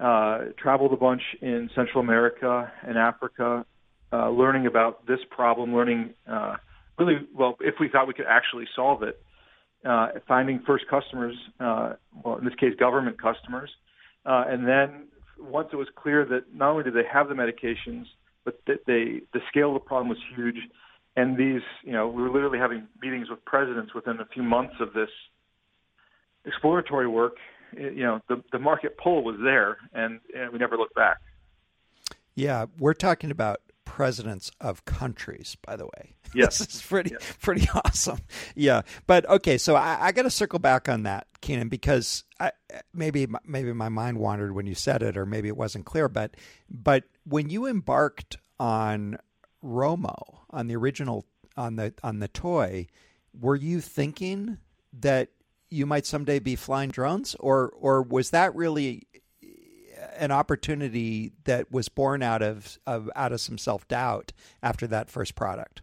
uh, 0.00 0.52
traveled 0.58 0.92
a 0.92 0.96
bunch 0.96 1.22
in 1.42 1.68
Central 1.74 2.00
America 2.02 2.72
and 2.86 2.96
Africa, 2.96 3.66
uh, 4.12 4.30
learning 4.30 4.66
about 4.66 5.06
this 5.06 5.20
problem, 5.30 5.74
learning 5.74 6.14
uh, 6.26 6.56
really 6.98 7.18
well 7.34 7.56
if 7.60 7.74
we 7.78 7.88
thought 7.88 8.08
we 8.08 8.14
could 8.14 8.26
actually 8.26 8.66
solve 8.74 9.02
it, 9.02 9.20
uh, 9.84 10.08
finding 10.28 10.60
first 10.66 10.84
customers, 10.88 11.34
uh, 11.58 11.94
well 12.24 12.36
in 12.36 12.44
this 12.44 12.54
case 12.54 12.74
government 12.78 13.20
customers, 13.20 13.70
uh, 14.26 14.44
and 14.48 14.66
then 14.66 15.08
once 15.38 15.68
it 15.72 15.76
was 15.76 15.88
clear 15.96 16.24
that 16.26 16.54
not 16.54 16.70
only 16.70 16.84
did 16.84 16.94
they 16.94 17.08
have 17.10 17.28
the 17.28 17.34
medications, 17.34 18.04
but 18.44 18.60
that 18.66 18.80
they 18.86 19.22
the 19.32 19.40
scale 19.48 19.68
of 19.68 19.74
the 19.74 19.86
problem 19.86 20.08
was 20.08 20.18
huge, 20.36 20.56
and 21.16 21.36
these 21.36 21.62
you 21.82 21.92
know 21.92 22.08
we 22.08 22.22
were 22.22 22.30
literally 22.30 22.58
having 22.58 22.86
meetings 23.02 23.30
with 23.30 23.44
presidents 23.44 23.94
within 23.94 24.20
a 24.20 24.26
few 24.26 24.42
months 24.42 24.74
of 24.80 24.92
this 24.92 25.10
exploratory 26.44 27.08
work. 27.08 27.36
It- 27.72 27.94
you 27.94 28.02
know 28.04 28.20
the 28.28 28.42
the 28.52 28.58
market 28.58 28.98
pull 28.98 29.22
was 29.24 29.36
there, 29.42 29.78
and, 29.94 30.20
and 30.34 30.52
we 30.52 30.58
never 30.58 30.76
looked 30.76 30.94
back. 30.94 31.18
Yeah, 32.34 32.66
we're 32.78 32.94
talking 32.94 33.30
about 33.30 33.60
presidents 34.00 34.50
of 34.62 34.82
countries, 34.86 35.58
by 35.66 35.76
the 35.76 35.84
way. 35.84 36.14
Yes. 36.32 36.58
this 36.58 36.76
is 36.76 36.82
pretty 36.82 37.16
pretty 37.40 37.68
awesome. 37.84 38.20
Yeah, 38.54 38.82
but 39.08 39.28
okay, 39.28 39.58
so 39.58 39.74
I, 39.74 39.98
I 40.00 40.12
got 40.12 40.22
to 40.22 40.30
circle 40.30 40.60
back 40.60 40.88
on 40.88 41.02
that, 41.02 41.26
Keenan, 41.40 41.68
because 41.68 42.22
I, 42.38 42.52
maybe 42.94 43.26
maybe 43.44 43.72
my 43.72 43.88
mind 43.88 44.16
wandered 44.18 44.54
when 44.54 44.64
you 44.64 44.76
said 44.76 45.02
it, 45.02 45.16
or 45.16 45.26
maybe 45.26 45.48
it 45.48 45.56
wasn't 45.56 45.86
clear. 45.86 46.08
But 46.08 46.36
but 46.70 47.02
when 47.24 47.50
you 47.50 47.66
embarked 47.66 48.36
on 48.60 49.18
Romo 49.64 50.38
on 50.50 50.68
the 50.68 50.76
original 50.76 51.26
on 51.56 51.74
the 51.74 51.92
on 52.04 52.20
the 52.20 52.28
toy, 52.28 52.86
were 53.38 53.56
you 53.56 53.80
thinking 53.80 54.58
that 55.00 55.30
you 55.68 55.84
might 55.84 56.06
someday 56.06 56.38
be 56.38 56.54
flying 56.54 56.90
drones, 56.90 57.34
or 57.40 57.70
or 57.76 58.02
was 58.02 58.30
that 58.30 58.54
really 58.54 59.08
an 60.16 60.30
opportunity 60.30 61.32
that 61.44 61.70
was 61.70 61.88
born 61.88 62.22
out 62.22 62.42
of, 62.42 62.78
of 62.86 63.10
out 63.14 63.32
of 63.32 63.40
some 63.40 63.58
self 63.58 63.86
doubt 63.88 64.32
after 64.62 64.86
that 64.86 65.10
first 65.10 65.34
product? 65.34 65.82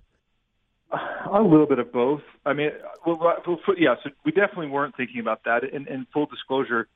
A 0.92 1.42
little 1.42 1.68
bit 1.68 1.80
of 1.80 1.92
both. 1.92 2.22
I 2.46 2.54
mean, 2.54 2.70
well, 3.06 3.18
well, 3.20 3.58
yeah. 3.78 3.96
So 4.04 4.10
we 4.24 4.32
definitely 4.32 4.68
weren't 4.68 4.96
thinking 4.96 5.20
about 5.20 5.44
that. 5.44 5.64
In 5.66 6.08
full 6.14 6.26
disclosure, 6.26 6.88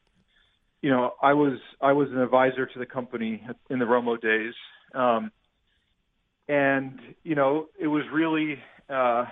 you 0.82 0.90
know, 0.90 1.12
I 1.22 1.34
was 1.34 1.60
I 1.82 1.92
was 1.92 2.10
an 2.12 2.20
advisor 2.20 2.66
to 2.66 2.80
the 2.80 2.86
company 2.86 3.46
in 3.70 3.80
the 3.80 3.86
Romo 3.86 4.20
days, 4.20 4.54
um, 4.96 5.32
and 6.48 7.00
you 7.24 7.36
know, 7.36 7.68
it 7.80 7.88
was 7.88 8.04
really. 8.12 8.60
Uh, 8.90 9.26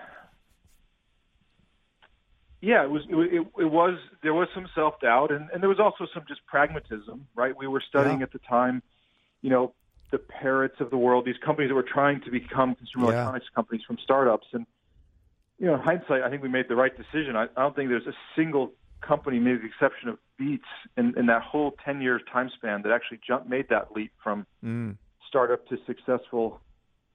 yeah, 2.62 2.84
it 2.84 2.90
was 2.90 3.04
it, 3.10 3.48
it 3.58 3.72
was 3.72 3.98
there 4.24 4.34
was 4.34 4.48
some 4.54 4.68
self 4.76 5.00
doubt 5.02 5.32
and, 5.32 5.50
and 5.52 5.62
there 5.62 5.70
was 5.70 5.80
also 5.80 6.06
some 6.14 6.24
just 6.28 6.46
pragmatism, 6.46 7.28
right? 7.36 7.56
We 7.58 7.68
were 7.68 7.82
studying 7.88 8.20
Yeah. 8.20 8.24
at 8.26 8.32
the 8.34 8.40
time, 8.40 8.84
you 9.42 9.50
know, 9.50 9.74
the 10.12 10.18
parrots 10.18 10.76
of 10.80 10.90
the 10.90 10.98
world, 10.98 11.26
these 11.26 11.38
companies 11.46 11.70
that 11.70 11.76
were 11.76 11.84
trying 11.84 12.22
to 12.22 12.32
become 12.32 12.76
consumer 12.76 13.06
Yeah. 13.08 13.14
electronics 13.14 13.46
companies 13.56 13.84
from 13.86 13.98
startups, 14.04 14.48
and 14.54 14.66
you 15.58 15.68
know, 15.68 15.76
in 15.76 15.82
hindsight, 15.82 16.22
I 16.24 16.30
think 16.30 16.42
we 16.42 16.50
made 16.50 16.68
the 16.70 16.76
right 16.76 16.96
decision. 16.96 17.36
I, 17.36 17.44
I 17.56 17.62
don't 17.64 17.76
think 17.76 17.90
there's 17.90 18.08
a 18.08 18.16
single 18.36 18.74
company, 19.02 19.40
maybe 19.40 19.60
the 19.60 19.66
exception 19.66 20.10
of 20.10 20.18
Beats, 20.38 20.64
in, 20.98 21.18
in 21.18 21.26
that 21.28 21.42
whole 21.42 21.74
ten 21.84 22.02
year 22.02 22.20
time 22.32 22.50
span 22.56 22.82
that 22.84 22.92
actually 22.92 23.20
jumped 23.28 23.50
made 23.50 23.68
that 23.70 23.92
leap 23.96 24.12
from 24.24 24.46
Mm. 24.64 24.98
startup 25.28 25.66
to 25.68 25.78
successful 25.86 26.60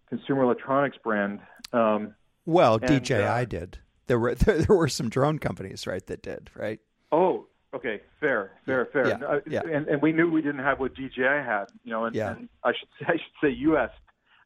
consumer 0.08 0.42
electronics 0.44 0.96
brand. 1.02 1.40
Um, 1.72 2.14
Well, 2.46 2.78
And, 2.80 3.02
DJI 3.02 3.22
uh, 3.22 3.44
did. 3.44 3.78
There 4.06 4.18
were 4.18 4.34
there 4.34 4.76
were 4.76 4.88
some 4.88 5.08
drone 5.08 5.38
companies, 5.38 5.86
right, 5.86 6.04
that 6.06 6.22
did, 6.22 6.50
right? 6.54 6.80
Oh, 7.12 7.46
okay, 7.74 8.00
fair, 8.20 8.52
fair, 8.66 8.86
fair. 8.86 9.08
Yeah, 9.08 9.26
Uh, 9.26 9.40
yeah. 9.46 9.60
And, 9.70 9.86
and 9.88 10.02
we 10.02 10.12
knew 10.12 10.30
we 10.30 10.42
didn't 10.42 10.62
have 10.64 10.80
what 10.80 10.94
DJI 10.94 11.22
had, 11.22 11.66
you 11.84 11.92
know, 11.92 12.04
and, 12.06 12.14
Yeah. 12.14 12.32
and 12.36 12.48
I 12.64 12.72
should 12.78 12.88
say, 12.98 13.06
I 13.08 13.12
should 13.12 13.36
say 13.42 13.50
U.S. 13.60 13.90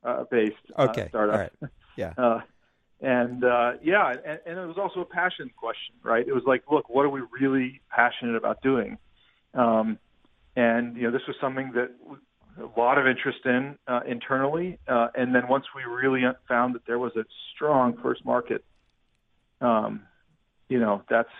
Uh, 0.04 0.24
based 0.30 0.54
uh, 0.76 0.82
Okay, 0.90 1.06
startup. 1.08 1.34
all 1.34 1.40
right. 1.40 1.52
Yeah. 1.96 2.12
Uh, 2.16 2.40
and 3.00 3.42
uh, 3.42 3.72
yeah, 3.82 4.10
and, 4.10 4.38
and 4.46 4.58
it 4.58 4.66
was 4.66 4.76
also 4.78 5.00
a 5.00 5.04
passion 5.04 5.50
question, 5.56 5.96
right? 6.04 6.26
It 6.26 6.32
was 6.32 6.44
like, 6.46 6.62
look, 6.70 6.88
what 6.88 7.04
are 7.04 7.08
we 7.08 7.22
really 7.40 7.80
passionate 7.90 8.36
about 8.36 8.62
doing? 8.62 8.98
Um, 9.54 9.98
and 10.54 10.96
you 10.96 11.02
know, 11.04 11.10
this 11.10 11.22
was 11.26 11.34
something 11.40 11.72
that 11.74 11.90
a 12.62 12.80
lot 12.80 12.98
of 12.98 13.06
interest 13.08 13.38
in 13.44 13.76
uh, 13.88 14.00
internally, 14.06 14.78
uh, 14.86 15.08
and 15.16 15.34
then 15.34 15.48
once 15.48 15.64
we 15.74 15.82
really 15.92 16.22
found 16.48 16.76
that 16.76 16.86
there 16.86 17.00
was 17.00 17.16
a 17.16 17.24
strong 17.54 17.96
first 18.00 18.24
market, 18.24 18.64
um, 19.60 20.02
you 20.68 20.78
know, 20.78 21.02
that's 21.08 21.30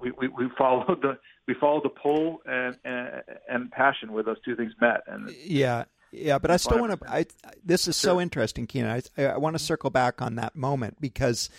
we, 0.00 0.10
we, 0.12 0.28
we 0.28 0.48
followed 0.56 1.02
the 1.02 1.18
we 1.46 1.54
followed 1.54 1.84
the 1.84 1.90
pull 1.90 2.42
and, 2.46 2.76
and 2.84 3.22
and 3.48 3.70
passion 3.70 4.12
where 4.12 4.22
those 4.22 4.40
two 4.44 4.56
things 4.56 4.72
met, 4.80 5.02
and 5.06 5.30
Yeah, 5.44 5.84
yeah, 6.12 6.38
but 6.38 6.50
I 6.50 6.56
still 6.56 6.80
want 6.80 7.00
to. 7.00 7.10
I 7.10 7.26
this 7.64 7.88
is 7.88 7.96
so 7.96 8.20
interesting, 8.20 8.66
Keenan. 8.66 9.02
I, 9.16 9.24
I 9.24 9.36
want 9.38 9.54
to 9.56 9.62
circle 9.62 9.90
back 9.90 10.20
on 10.22 10.36
that 10.36 10.56
moment 10.56 11.00
because 11.00 11.50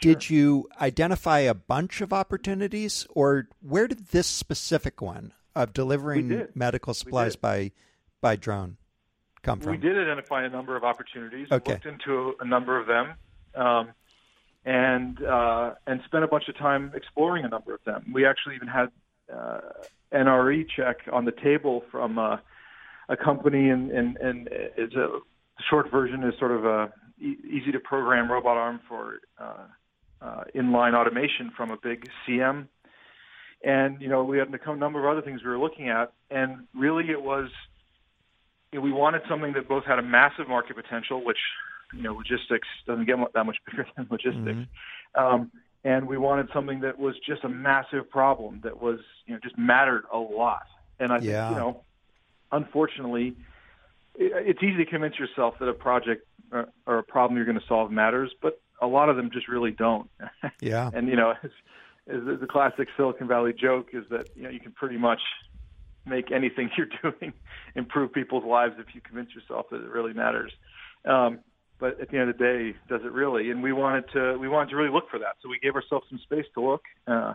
did 0.00 0.28
you 0.28 0.68
identify 0.80 1.40
a 1.40 1.54
bunch 1.54 2.00
of 2.00 2.12
opportunities, 2.12 3.06
or 3.10 3.48
where 3.60 3.88
did 3.88 4.08
this 4.08 4.26
specific 4.26 5.00
one 5.00 5.32
of 5.54 5.72
delivering 5.72 6.48
medical 6.54 6.94
supplies 6.94 7.36
by 7.36 7.72
by 8.20 8.36
drone 8.36 8.76
come 9.42 9.60
from? 9.60 9.72
We 9.72 9.78
did 9.78 9.98
identify 9.98 10.44
a 10.44 10.50
number 10.50 10.76
of 10.76 10.84
opportunities. 10.84 11.48
Okay. 11.50 11.72
Looked 11.72 11.86
into 11.86 12.34
a 12.40 12.44
number 12.44 12.78
of 12.78 12.86
them, 12.86 13.14
um, 13.54 13.88
and 14.66 15.22
uh, 15.22 15.74
and 15.86 16.00
spent 16.04 16.24
a 16.24 16.26
bunch 16.26 16.48
of 16.48 16.58
time 16.58 16.90
exploring 16.94 17.44
a 17.44 17.48
number 17.48 17.72
of 17.72 17.80
them. 17.86 18.04
We 18.12 18.26
actually 18.26 18.56
even 18.56 18.68
had 18.68 18.88
uh, 19.32 19.60
NRE 20.12 20.66
check 20.76 20.96
on 21.10 21.24
the 21.24 21.32
table 21.32 21.84
from 21.90 22.18
uh, 22.18 22.38
a 23.08 23.16
company, 23.16 23.70
and 23.70 23.92
and 23.92 24.16
and 24.16 24.48
it's 24.50 24.96
a 24.96 25.20
short 25.70 25.90
version 25.90 26.24
is 26.24 26.34
sort 26.40 26.50
of 26.50 26.64
a 26.64 26.92
e- 27.20 27.36
easy 27.48 27.70
to 27.72 27.78
program 27.78 28.30
robot 28.30 28.56
arm 28.56 28.80
for 28.88 29.20
uh, 29.38 29.66
uh, 30.20 30.44
inline 30.54 30.94
automation 30.94 31.52
from 31.56 31.70
a 31.70 31.76
big 31.80 32.10
CM. 32.26 32.66
And 33.64 34.02
you 34.02 34.08
know 34.08 34.24
we 34.24 34.36
had 34.38 34.48
a 34.48 34.76
number 34.76 34.98
of 34.98 35.16
other 35.16 35.24
things 35.24 35.42
we 35.44 35.48
were 35.48 35.60
looking 35.60 35.90
at, 35.90 36.12
and 36.28 36.66
really 36.74 37.08
it 37.08 37.22
was 37.22 37.50
you 38.72 38.80
know, 38.80 38.84
we 38.84 38.90
wanted 38.90 39.22
something 39.28 39.52
that 39.52 39.68
both 39.68 39.84
had 39.84 40.00
a 40.00 40.02
massive 40.02 40.48
market 40.48 40.74
potential, 40.74 41.24
which 41.24 41.38
you 41.94 42.02
know 42.02 42.14
logistics 42.14 42.68
doesn't 42.86 43.04
get 43.06 43.16
that 43.34 43.44
much 43.44 43.56
bigger 43.70 43.86
than 43.96 44.06
logistics, 44.10 44.68
um, 45.14 45.50
and 45.84 46.06
we 46.08 46.16
wanted 46.18 46.48
something 46.52 46.80
that 46.80 46.98
was 46.98 47.14
just 47.26 47.44
a 47.44 47.48
massive 47.48 48.08
problem 48.10 48.60
that 48.64 48.80
was 48.80 48.98
you 49.26 49.34
know 49.34 49.40
just 49.42 49.56
mattered 49.58 50.04
a 50.12 50.18
lot. 50.18 50.62
And 50.98 51.12
I 51.12 51.18
think 51.18 51.28
you 51.50 51.56
know, 51.56 51.84
unfortunately, 52.52 53.34
it's 54.18 54.62
easy 54.62 54.78
to 54.84 54.86
convince 54.86 55.18
yourself 55.18 55.54
that 55.60 55.68
a 55.68 55.74
project 55.74 56.26
or, 56.52 56.66
or 56.86 56.98
a 56.98 57.02
problem 57.02 57.36
you're 57.36 57.44
going 57.46 57.58
to 57.60 57.66
solve 57.66 57.90
matters, 57.90 58.32
but 58.40 58.60
a 58.80 58.86
lot 58.86 59.08
of 59.08 59.16
them 59.16 59.30
just 59.32 59.48
really 59.48 59.70
don't. 59.72 60.08
Yeah, 60.60 60.90
and 60.92 61.08
you 61.08 61.16
know, 61.16 61.30
as, 61.42 61.50
as 62.08 62.24
the- 62.24 62.36
the 62.40 62.46
classic 62.46 62.88
Silicon 62.96 63.26
Valley 63.28 63.52
joke 63.52 63.88
is 63.92 64.04
that 64.10 64.26
you 64.34 64.42
know 64.44 64.48
you 64.50 64.60
can 64.60 64.72
pretty 64.72 64.96
much 64.96 65.20
make 66.06 66.30
anything 66.32 66.70
you're 66.76 66.88
doing 67.02 67.32
improve 67.74 68.12
people's 68.12 68.44
lives 68.44 68.74
if 68.78 68.94
you 68.94 69.00
convince 69.00 69.34
yourself 69.34 69.66
that 69.70 69.82
it 69.82 69.88
really 69.90 70.12
matters. 70.14 70.52
Um, 71.04 71.40
but 71.78 72.00
at 72.00 72.10
the 72.10 72.18
end 72.18 72.30
of 72.30 72.38
the 72.38 72.44
day, 72.44 72.74
does 72.88 73.02
it 73.04 73.12
really? 73.12 73.50
And 73.50 73.62
we 73.62 73.72
wanted 73.72 74.04
to 74.12 74.36
we 74.38 74.48
wanted 74.48 74.70
to 74.70 74.76
really 74.76 74.92
look 74.92 75.10
for 75.10 75.18
that, 75.18 75.36
so 75.42 75.48
we 75.48 75.58
gave 75.58 75.74
ourselves 75.74 76.06
some 76.08 76.18
space 76.20 76.46
to 76.54 76.60
look, 76.60 76.82
uh, 77.06 77.34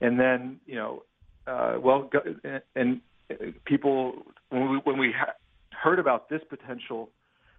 and 0.00 0.18
then 0.18 0.60
you 0.66 0.76
know, 0.76 1.02
uh, 1.46 1.76
well, 1.80 2.10
and 2.74 3.00
people 3.64 4.22
when 4.50 4.70
we 4.70 4.76
when 4.84 4.98
we 4.98 5.12
ha- 5.16 5.34
heard 5.72 5.98
about 5.98 6.28
this 6.28 6.42
potential 6.48 7.10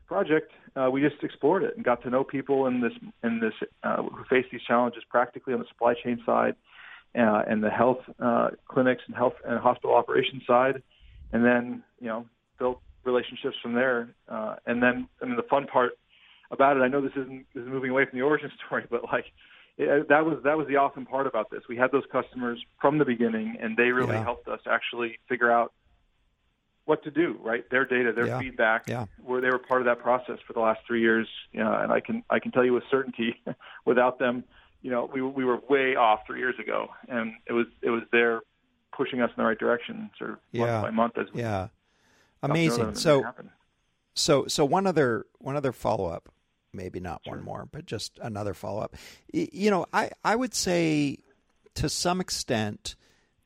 project, 0.08 0.52
uh, 0.76 0.90
we 0.92 1.02
just 1.02 1.22
explored 1.24 1.64
it 1.64 1.76
and 1.76 1.86
got 1.86 2.02
to 2.04 2.10
know 2.10 2.24
people 2.24 2.68
in 2.68 2.82
this 2.82 2.94
in 3.24 3.40
this 3.40 3.54
uh, 3.84 4.02
who 4.02 4.24
face 4.30 4.46
these 4.52 4.62
challenges 4.68 5.04
practically 5.10 5.54
on 5.54 5.60
the 5.60 5.68
supply 5.68 5.94
chain 6.04 6.22
side 6.26 6.56
uh, 7.16 7.44
and 7.48 7.64
the 7.64 7.70
health 7.70 8.00
uh, 8.20 8.50
clinics 8.68 9.04
and 9.08 9.16
health 9.16 9.34
and 9.46 9.60
hospital 9.60 9.96
operations 9.96 10.44
side, 10.46 10.82
and 11.32 11.44
then 11.44 11.84
you 12.00 12.08
know 12.08 12.26
built 12.60 12.80
relationships 13.04 13.56
from 13.62 13.74
there. 13.74 14.10
Uh, 14.28 14.56
and 14.66 14.82
then 14.82 15.08
I 15.22 15.26
mean 15.26 15.36
the 15.36 15.44
fun 15.44 15.68
part 15.68 15.94
about 16.52 16.78
it, 16.78 16.82
I 16.82 16.88
know 16.88 17.02
this 17.02 17.12
isn't 17.16 17.46
this 17.54 17.64
is 17.64 17.70
moving 17.70 17.92
away 17.92 18.06
from 18.06 18.18
the 18.20 18.24
origin 18.26 18.52
story, 18.66 18.86
but 18.90 19.04
like 19.12 19.26
it, 19.78 19.90
uh, 19.90 20.04
that 20.10 20.26
was 20.26 20.40
that 20.44 20.58
was 20.58 20.68
the 20.68 20.78
awesome 20.78 21.06
part 21.06 21.28
about 21.28 21.50
this. 21.50 21.62
We 21.70 21.78
had 21.78 21.92
those 21.92 22.06
customers 22.12 22.64
from 22.82 22.98
the 22.98 23.06
beginning, 23.06 23.58
and 23.62 23.76
they 23.78 23.92
really 23.92 24.16
Yeah. 24.16 24.24
helped 24.24 24.48
us 24.48 24.62
actually 24.70 25.20
figure 25.30 25.52
out 25.52 25.74
what 26.86 27.04
to 27.04 27.12
do. 27.12 27.38
Right, 27.44 27.70
their 27.70 27.86
data, 27.86 28.14
their 28.14 28.28
Yeah. 28.28 28.40
feedback, 28.40 28.88
Yeah. 28.88 29.06
where 29.24 29.42
they 29.42 29.50
were 29.50 29.60
part 29.60 29.82
of 29.82 29.86
that 29.86 30.00
process 30.00 30.40
for 30.48 30.54
the 30.54 30.60
last 30.62 30.80
three 30.88 31.02
years. 31.02 31.28
You 31.52 31.64
know, 31.64 31.74
and 31.74 31.92
I 31.92 32.00
can 32.00 32.24
I 32.30 32.40
can 32.40 32.52
tell 32.52 32.64
you 32.66 32.74
with 32.74 32.84
certainty, 32.90 33.42
without 33.86 34.20
them, 34.20 34.44
you 34.82 34.90
know, 34.92 35.06
we 35.14 35.22
we 35.22 35.44
were 35.46 35.58
way 35.70 35.96
off 35.96 36.22
three 36.26 36.40
years 36.40 36.56
ago, 36.60 36.90
and 37.10 37.34
it 37.46 37.54
was 37.54 37.68
it 37.82 37.90
was 37.90 38.04
there 38.12 38.42
pushing 38.94 39.22
us 39.22 39.30
in 39.30 39.36
the 39.38 39.48
right 39.48 39.60
direction, 39.60 40.10
sort 40.18 40.32
of 40.32 40.40
Yeah. 40.52 40.66
month 40.66 40.82
by 40.84 40.90
month 40.92 41.18
as 41.20 41.32
we 41.34 41.42
yeah, 41.42 41.50
got 41.52 41.58
to 41.58 41.58
know 41.60 41.70
them 42.42 42.52
amazing. 42.52 42.96
So. 42.96 43.24
So, 44.20 44.48
so 44.48 44.66
one 44.66 44.88
other 44.88 45.28
one 45.38 45.56
other 45.56 45.72
follow 45.72 46.06
up, 46.08 46.30
maybe 46.78 47.02
not 47.02 47.22
one 47.26 47.44
more, 47.44 47.68
but 47.70 47.86
just 47.86 48.18
another 48.22 48.54
follow 48.54 48.82
up. 48.82 48.96
You 49.34 49.70
know, 49.70 49.86
I 49.92 50.12
I 50.24 50.36
would 50.36 50.54
say 50.54 51.18
to 51.76 51.90
some 51.90 52.22
extent 52.22 52.96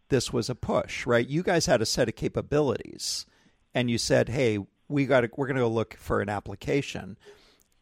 this 0.09 0.31
was 0.31 0.49
a 0.49 0.55
push, 0.55 1.07
right? 1.07 1.27
You 1.27 1.41
guys 1.41 1.65
had 1.65 1.81
a 1.81 1.85
set 1.85 2.09
of 2.09 2.15
capabilities, 2.15 3.25
and 3.73 3.89
you 3.89 3.97
said, 3.97 4.29
"Hey, 4.29 4.59
we 4.87 5.05
got 5.05 5.23
we're 5.37 5.47
going 5.47 5.55
to 5.55 5.63
go 5.63 5.69
look 5.69 5.95
for 5.95 6.21
an 6.21 6.29
application." 6.29 7.17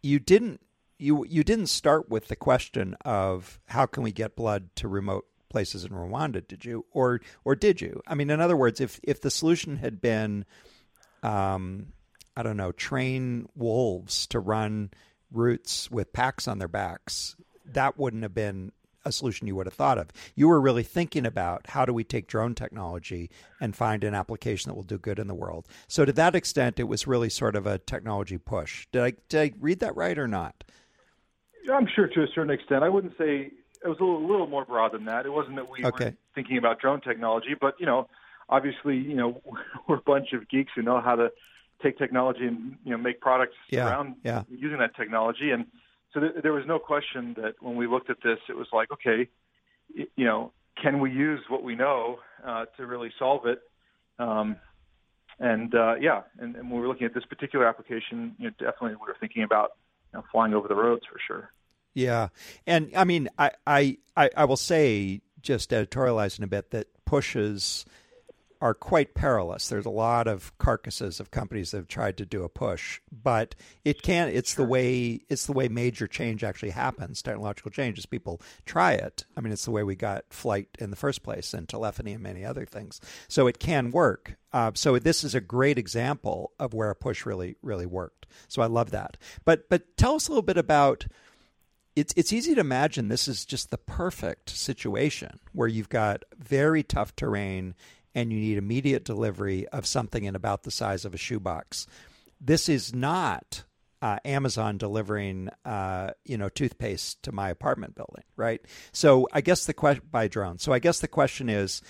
You 0.01 0.19
didn't 0.19 0.61
you 0.97 1.25
you 1.27 1.43
didn't 1.43 1.67
start 1.67 2.09
with 2.09 2.27
the 2.27 2.35
question 2.35 2.95
of 3.03 3.59
how 3.65 3.85
can 3.85 4.03
we 4.03 4.11
get 4.11 4.35
blood 4.35 4.69
to 4.75 4.87
remote 4.87 5.25
places 5.49 5.83
in 5.83 5.91
Rwanda, 5.91 6.47
did 6.47 6.63
you? 6.63 6.85
Or 6.91 7.19
or 7.43 7.55
did 7.55 7.81
you? 7.81 8.01
I 8.07 8.15
mean, 8.15 8.29
in 8.29 8.39
other 8.39 8.55
words, 8.55 8.79
if 8.79 8.99
if 9.03 9.21
the 9.21 9.31
solution 9.31 9.77
had 9.77 9.99
been 9.99 10.45
um, 11.23 11.87
I 12.35 12.43
don't 12.43 12.57
know, 12.57 12.71
train 12.71 13.49
wolves 13.55 14.27
to 14.27 14.39
run 14.39 14.91
routes 15.31 15.89
with 15.91 16.13
packs 16.13 16.47
on 16.47 16.59
their 16.59 16.67
backs, 16.67 17.35
that 17.65 17.97
wouldn't 17.97 18.23
have 18.23 18.33
been 18.33 18.71
a 19.05 19.11
solution 19.11 19.47
you 19.47 19.55
would 19.55 19.65
have 19.65 19.73
thought 19.73 19.97
of. 19.97 20.09
You 20.35 20.47
were 20.47 20.59
really 20.59 20.83
thinking 20.83 21.25
about 21.25 21.67
how 21.67 21.85
do 21.85 21.93
we 21.93 22.03
take 22.03 22.27
drone 22.27 22.55
technology 22.55 23.29
and 23.59 23.75
find 23.75 24.03
an 24.03 24.13
application 24.13 24.69
that 24.69 24.75
will 24.75 24.83
do 24.83 24.97
good 24.97 25.19
in 25.19 25.27
the 25.27 25.33
world. 25.33 25.67
So 25.87 26.05
to 26.05 26.11
that 26.13 26.35
extent, 26.35 26.79
it 26.79 26.85
was 26.85 27.07
really 27.07 27.29
sort 27.29 27.55
of 27.55 27.65
a 27.65 27.77
technology 27.77 28.37
push. 28.37 28.87
Did 28.91 29.03
I 29.03 29.13
did 29.29 29.41
I 29.41 29.55
read 29.59 29.79
that 29.79 29.95
right 29.95 30.17
or 30.17 30.27
not? 30.27 30.63
I'm 31.71 31.87
sure 31.93 32.07
to 32.07 32.23
a 32.23 32.27
certain 32.33 32.51
extent. 32.51 32.83
I 32.83 32.89
wouldn't 32.89 33.17
say 33.17 33.51
it 33.83 33.87
was 33.87 33.97
a 33.99 34.03
little, 34.03 34.27
little 34.27 34.47
more 34.47 34.65
broad 34.65 34.93
than 34.93 35.05
that. 35.05 35.25
It 35.25 35.31
wasn't 35.31 35.55
that 35.57 35.69
we 35.69 35.85
okay. 35.85 36.05
were 36.05 36.13
thinking 36.35 36.57
about 36.57 36.79
drone 36.79 37.01
technology, 37.01 37.55
but 37.59 37.75
you 37.79 37.85
know, 37.85 38.09
obviously, 38.49 38.97
you 38.97 39.15
know, 39.15 39.41
we're 39.87 39.97
a 39.97 40.01
bunch 40.01 40.33
of 40.33 40.49
geeks 40.49 40.71
who 40.75 40.81
know 40.81 41.01
how 41.01 41.15
to 41.15 41.31
take 41.81 41.97
technology 41.97 42.45
and 42.45 42.77
you 42.83 42.91
know 42.91 42.97
make 42.97 43.21
products 43.21 43.55
yeah, 43.69 43.87
around 43.87 44.15
yeah. 44.23 44.43
using 44.49 44.79
that 44.79 44.95
technology. 44.95 45.51
And 45.51 45.65
so 46.13 46.19
th- 46.19 46.33
there 46.43 46.53
was 46.53 46.65
no 46.67 46.79
question 46.79 47.35
that 47.41 47.55
when 47.61 47.75
we 47.75 47.87
looked 47.87 48.09
at 48.09 48.17
this, 48.23 48.39
it 48.49 48.55
was 48.55 48.67
like, 48.73 48.91
okay, 48.91 49.29
you 49.93 50.25
know, 50.25 50.51
can 50.81 50.99
we 50.99 51.11
use 51.11 51.41
what 51.49 51.63
we 51.63 51.75
know 51.75 52.19
uh, 52.45 52.65
to 52.77 52.85
really 52.85 53.11
solve 53.17 53.45
it? 53.45 53.59
Um, 54.17 54.57
and 55.39 55.73
uh, 55.73 55.95
yeah, 55.95 56.23
and, 56.39 56.55
and 56.55 56.69
when 56.69 56.79
we 56.79 56.81
were 56.81 56.87
looking 56.87 57.05
at 57.05 57.13
this 57.13 57.25
particular 57.25 57.65
application, 57.65 58.35
you 58.37 58.45
know, 58.45 58.51
definitely 58.59 58.91
we 58.91 59.07
were 59.07 59.17
thinking 59.19 59.43
about 59.43 59.71
you 60.13 60.19
know, 60.19 60.25
flying 60.31 60.53
over 60.53 60.67
the 60.67 60.75
roads 60.75 61.03
for 61.11 61.19
sure. 61.25 61.51
Yeah, 61.93 62.29
and 62.67 62.91
I 62.95 63.03
mean, 63.03 63.29
I 63.37 63.51
I 63.65 63.97
I 64.15 64.45
will 64.45 64.57
say 64.57 65.21
just 65.41 65.71
editorializing 65.71 66.43
a 66.43 66.47
bit 66.47 66.71
that 66.71 66.87
pushes 67.05 67.85
are 68.61 68.73
quite 68.73 69.13
perilous. 69.13 69.69
There's 69.69 69.85
a 69.85 69.89
lot 69.89 70.27
of 70.27 70.57
carcasses 70.57 71.19
of 71.19 71.31
companies 71.31 71.71
that 71.71 71.77
have 71.77 71.87
tried 71.87 72.17
to 72.17 72.25
do 72.25 72.43
a 72.43 72.49
push, 72.49 72.99
but 73.11 73.55
it 73.85 74.01
can. 74.01 74.27
It's 74.29 74.55
sure. 74.55 74.65
the 74.65 74.69
way. 74.69 75.21
It's 75.29 75.45
the 75.45 75.53
way 75.53 75.67
major 75.69 76.07
change 76.07 76.43
actually 76.43 76.71
happens. 76.71 77.21
Technological 77.21 77.71
change 77.71 77.97
is 77.97 78.05
people 78.05 78.41
try 78.65 78.93
it. 78.93 79.25
I 79.37 79.41
mean, 79.41 79.53
it's 79.53 79.65
the 79.65 79.71
way 79.71 79.83
we 79.83 79.95
got 79.95 80.25
flight 80.29 80.67
in 80.79 80.89
the 80.89 80.95
first 80.95 81.23
place 81.23 81.53
and 81.53 81.69
telephony 81.69 82.13
and 82.13 82.23
many 82.23 82.43
other 82.43 82.65
things. 82.65 82.99
So 83.27 83.47
it 83.47 83.59
can 83.59 83.91
work. 83.91 84.35
Uh, 84.51 84.71
so 84.73 84.99
this 84.99 85.23
is 85.23 85.35
a 85.35 85.41
great 85.41 85.77
example 85.77 86.51
of 86.59 86.73
where 86.73 86.89
a 86.89 86.95
push 86.95 87.25
really, 87.25 87.55
really 87.61 87.85
worked. 87.85 88.25
So 88.47 88.61
I 88.61 88.67
love 88.67 88.91
that. 88.91 89.17
But 89.45 89.69
but 89.69 89.95
tell 89.95 90.15
us 90.15 90.27
a 90.27 90.31
little 90.31 90.41
bit 90.41 90.57
about 90.57 91.05
it's 91.95 92.13
it's 92.15 92.31
easy 92.33 92.55
to 92.55 92.61
imagine 92.61 93.07
this 93.07 93.27
is 93.27 93.45
just 93.45 93.71
the 93.71 93.77
perfect 93.77 94.49
situation 94.49 95.39
where 95.53 95.67
you've 95.67 95.89
got 95.89 96.23
very 96.37 96.83
tough 96.83 97.15
terrain 97.15 97.75
and 98.15 98.31
you 98.31 98.39
need 98.39 98.57
immediate 98.57 99.05
delivery 99.05 99.67
of 99.69 99.85
something 99.85 100.23
in 100.23 100.35
about 100.35 100.63
the 100.63 100.71
size 100.71 101.05
of 101.05 101.13
a 101.13 101.17
shoebox. 101.17 101.87
This 102.41 102.69
is 102.69 102.93
not 102.93 103.63
uh, 104.01 104.17
Amazon 104.23 104.77
delivering, 104.77 105.49
uh, 105.65 106.11
you 106.25 106.37
know, 106.37 106.49
toothpaste 106.49 107.21
to 107.23 107.31
my 107.31 107.49
apartment 107.49 107.95
building, 107.95 108.23
right? 108.35 108.61
So 108.91 109.27
I 109.33 109.41
guess 109.41 109.65
the 109.65 109.73
question 109.73 110.05
by 110.09 110.27
drone. 110.27 110.57
So 110.57 110.71
I 110.71 110.79
guess 110.79 110.99
the 110.99 111.07
question 111.07 111.49
is, 111.49 111.81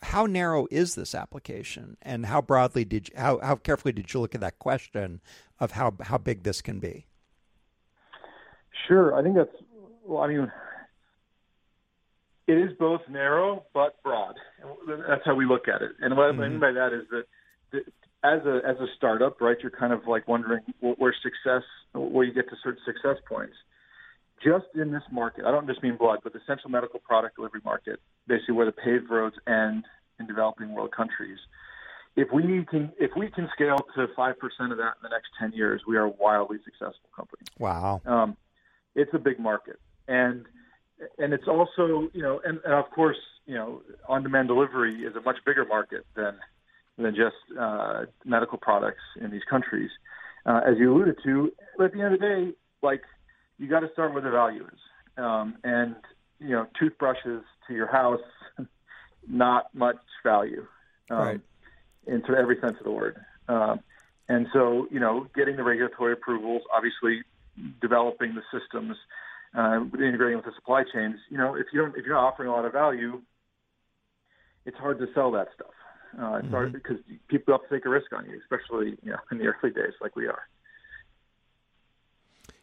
how 0.00 0.26
narrow 0.26 0.68
is 0.70 0.94
this 0.94 1.14
application, 1.14 1.96
and 2.02 2.24
how 2.24 2.40
broadly 2.40 2.84
did 2.84 3.08
you, 3.08 3.14
how 3.16 3.40
how 3.42 3.56
carefully 3.56 3.92
did 3.92 4.14
you 4.14 4.20
look 4.20 4.34
at 4.36 4.40
that 4.42 4.60
question 4.60 5.20
of 5.58 5.72
how 5.72 5.96
how 6.02 6.18
big 6.18 6.44
this 6.44 6.62
can 6.62 6.78
be? 6.78 7.06
Sure, 8.86 9.14
I 9.14 9.22
think 9.24 9.34
that's 9.34 9.50
well. 10.04 10.22
I 10.22 10.28
mean, 10.28 10.52
it 12.48 12.56
is 12.56 12.76
both 12.78 13.02
narrow 13.10 13.64
but 13.74 14.02
broad. 14.02 14.34
That's 14.88 15.22
how 15.24 15.34
we 15.34 15.44
look 15.44 15.68
at 15.68 15.82
it. 15.82 15.92
And 16.00 16.16
what 16.16 16.32
mm-hmm. 16.32 16.40
I 16.40 16.48
mean 16.48 16.58
mm-hmm. 16.58 16.60
by 16.60 16.72
that 16.72 16.92
is 16.94 17.04
that, 17.10 17.24
that 17.72 17.82
as 18.24 18.44
a 18.46 18.60
as 18.66 18.76
a 18.80 18.86
startup, 18.96 19.40
right, 19.40 19.56
you're 19.62 19.70
kind 19.70 19.92
of 19.92 20.00
like 20.08 20.26
wondering 20.26 20.62
where 20.80 21.14
success, 21.22 21.62
where 21.92 22.24
you 22.24 22.32
get 22.32 22.48
to 22.48 22.56
certain 22.64 22.82
success 22.84 23.18
points. 23.28 23.54
Just 24.42 24.66
in 24.74 24.92
this 24.92 25.02
market, 25.12 25.44
I 25.44 25.50
don't 25.50 25.66
just 25.66 25.82
mean 25.82 25.96
blood, 25.96 26.20
but 26.22 26.32
the 26.32 26.38
essential 26.38 26.70
medical 26.70 27.00
product 27.00 27.36
delivery 27.36 27.60
market, 27.64 28.00
basically 28.26 28.54
where 28.54 28.66
the 28.66 28.72
paved 28.72 29.10
roads 29.10 29.36
end 29.48 29.84
in 30.18 30.26
developing 30.26 30.72
world 30.72 30.92
countries. 30.92 31.38
If 32.16 32.28
we 32.32 32.42
can, 32.70 32.92
if 32.98 33.10
we 33.16 33.30
can 33.30 33.48
scale 33.52 33.78
to 33.94 34.06
five 34.16 34.38
percent 34.38 34.72
of 34.72 34.78
that 34.78 34.94
in 34.96 35.02
the 35.02 35.10
next 35.10 35.28
ten 35.38 35.52
years, 35.52 35.82
we 35.86 35.96
are 35.96 36.04
a 36.04 36.08
wildly 36.08 36.58
successful 36.64 37.10
company. 37.14 37.42
Wow, 37.58 38.00
um, 38.06 38.36
it's 38.94 39.12
a 39.12 39.18
big 39.18 39.38
market, 39.38 39.78
and 40.06 40.46
and 41.18 41.32
it's 41.32 41.48
also 41.48 42.08
you 42.12 42.22
know 42.22 42.40
and, 42.44 42.60
and 42.64 42.74
of 42.74 42.90
course 42.90 43.16
you 43.46 43.54
know 43.54 43.82
on 44.08 44.22
demand 44.22 44.48
delivery 44.48 45.02
is 45.02 45.14
a 45.16 45.20
much 45.20 45.36
bigger 45.44 45.64
market 45.64 46.04
than 46.14 46.36
than 46.96 47.14
just 47.14 47.36
uh, 47.58 48.04
medical 48.24 48.58
products 48.58 49.02
in 49.20 49.30
these 49.30 49.44
countries. 49.48 49.90
Uh, 50.46 50.60
as 50.66 50.78
you 50.78 50.92
alluded 50.92 51.16
to 51.22 51.52
but 51.76 51.86
at 51.86 51.92
the 51.92 52.00
end 52.00 52.14
of 52.14 52.20
the 52.20 52.26
day 52.26 52.52
like 52.82 53.02
you 53.58 53.68
got 53.68 53.80
to 53.80 53.90
start 53.92 54.12
where 54.12 54.22
the 54.22 54.30
value 54.30 54.64
is 54.64 54.78
um, 55.16 55.56
and 55.64 55.96
you 56.38 56.50
know 56.50 56.66
toothbrushes 56.78 57.42
to 57.66 57.74
your 57.74 57.86
house 57.86 58.20
not 59.28 59.66
much 59.74 59.96
value 60.22 60.66
um, 61.10 61.18
right. 61.18 61.40
in 62.06 62.22
every 62.36 62.58
sense 62.60 62.76
of 62.78 62.84
the 62.84 62.90
word. 62.90 63.16
Um, 63.48 63.80
and 64.28 64.46
so 64.52 64.86
you 64.90 65.00
know 65.00 65.26
getting 65.34 65.56
the 65.56 65.64
regulatory 65.64 66.12
approvals 66.12 66.62
obviously 66.74 67.22
developing 67.80 68.34
the 68.34 68.42
systems 68.56 68.96
uh, 69.54 69.80
integrating 69.94 70.36
with 70.36 70.44
the 70.44 70.52
supply 70.54 70.84
chains, 70.92 71.16
you 71.30 71.38
know, 71.38 71.54
if 71.54 71.66
you 71.72 71.80
don't, 71.80 71.96
if 71.96 72.04
you're 72.04 72.14
not 72.14 72.32
offering 72.32 72.48
a 72.48 72.52
lot 72.52 72.64
of 72.64 72.72
value, 72.72 73.20
it's 74.66 74.76
hard 74.76 74.98
to 74.98 75.06
sell 75.14 75.30
that 75.32 75.48
stuff. 75.54 75.70
Uh, 76.18 76.36
it's 76.36 76.44
mm-hmm. 76.46 76.54
hard 76.54 76.72
because 76.72 76.96
people 77.28 77.52
have 77.52 77.68
to 77.68 77.74
take 77.74 77.84
a 77.84 77.88
risk 77.88 78.12
on 78.12 78.26
you, 78.26 78.38
especially 78.40 78.96
you 79.02 79.10
know 79.10 79.18
in 79.30 79.38
the 79.38 79.46
early 79.46 79.72
days, 79.72 79.94
like 80.00 80.16
we 80.16 80.26
are. 80.26 80.42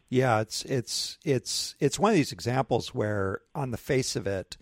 Yeah, 0.08 0.40
it's 0.40 0.64
it's 0.64 1.18
it's 1.24 1.74
it's 1.80 1.98
one 1.98 2.10
of 2.10 2.16
these 2.16 2.32
examples 2.32 2.94
where, 2.94 3.40
on 3.54 3.70
the 3.72 3.76
face 3.76 4.14
of 4.14 4.26
it, 4.26 4.56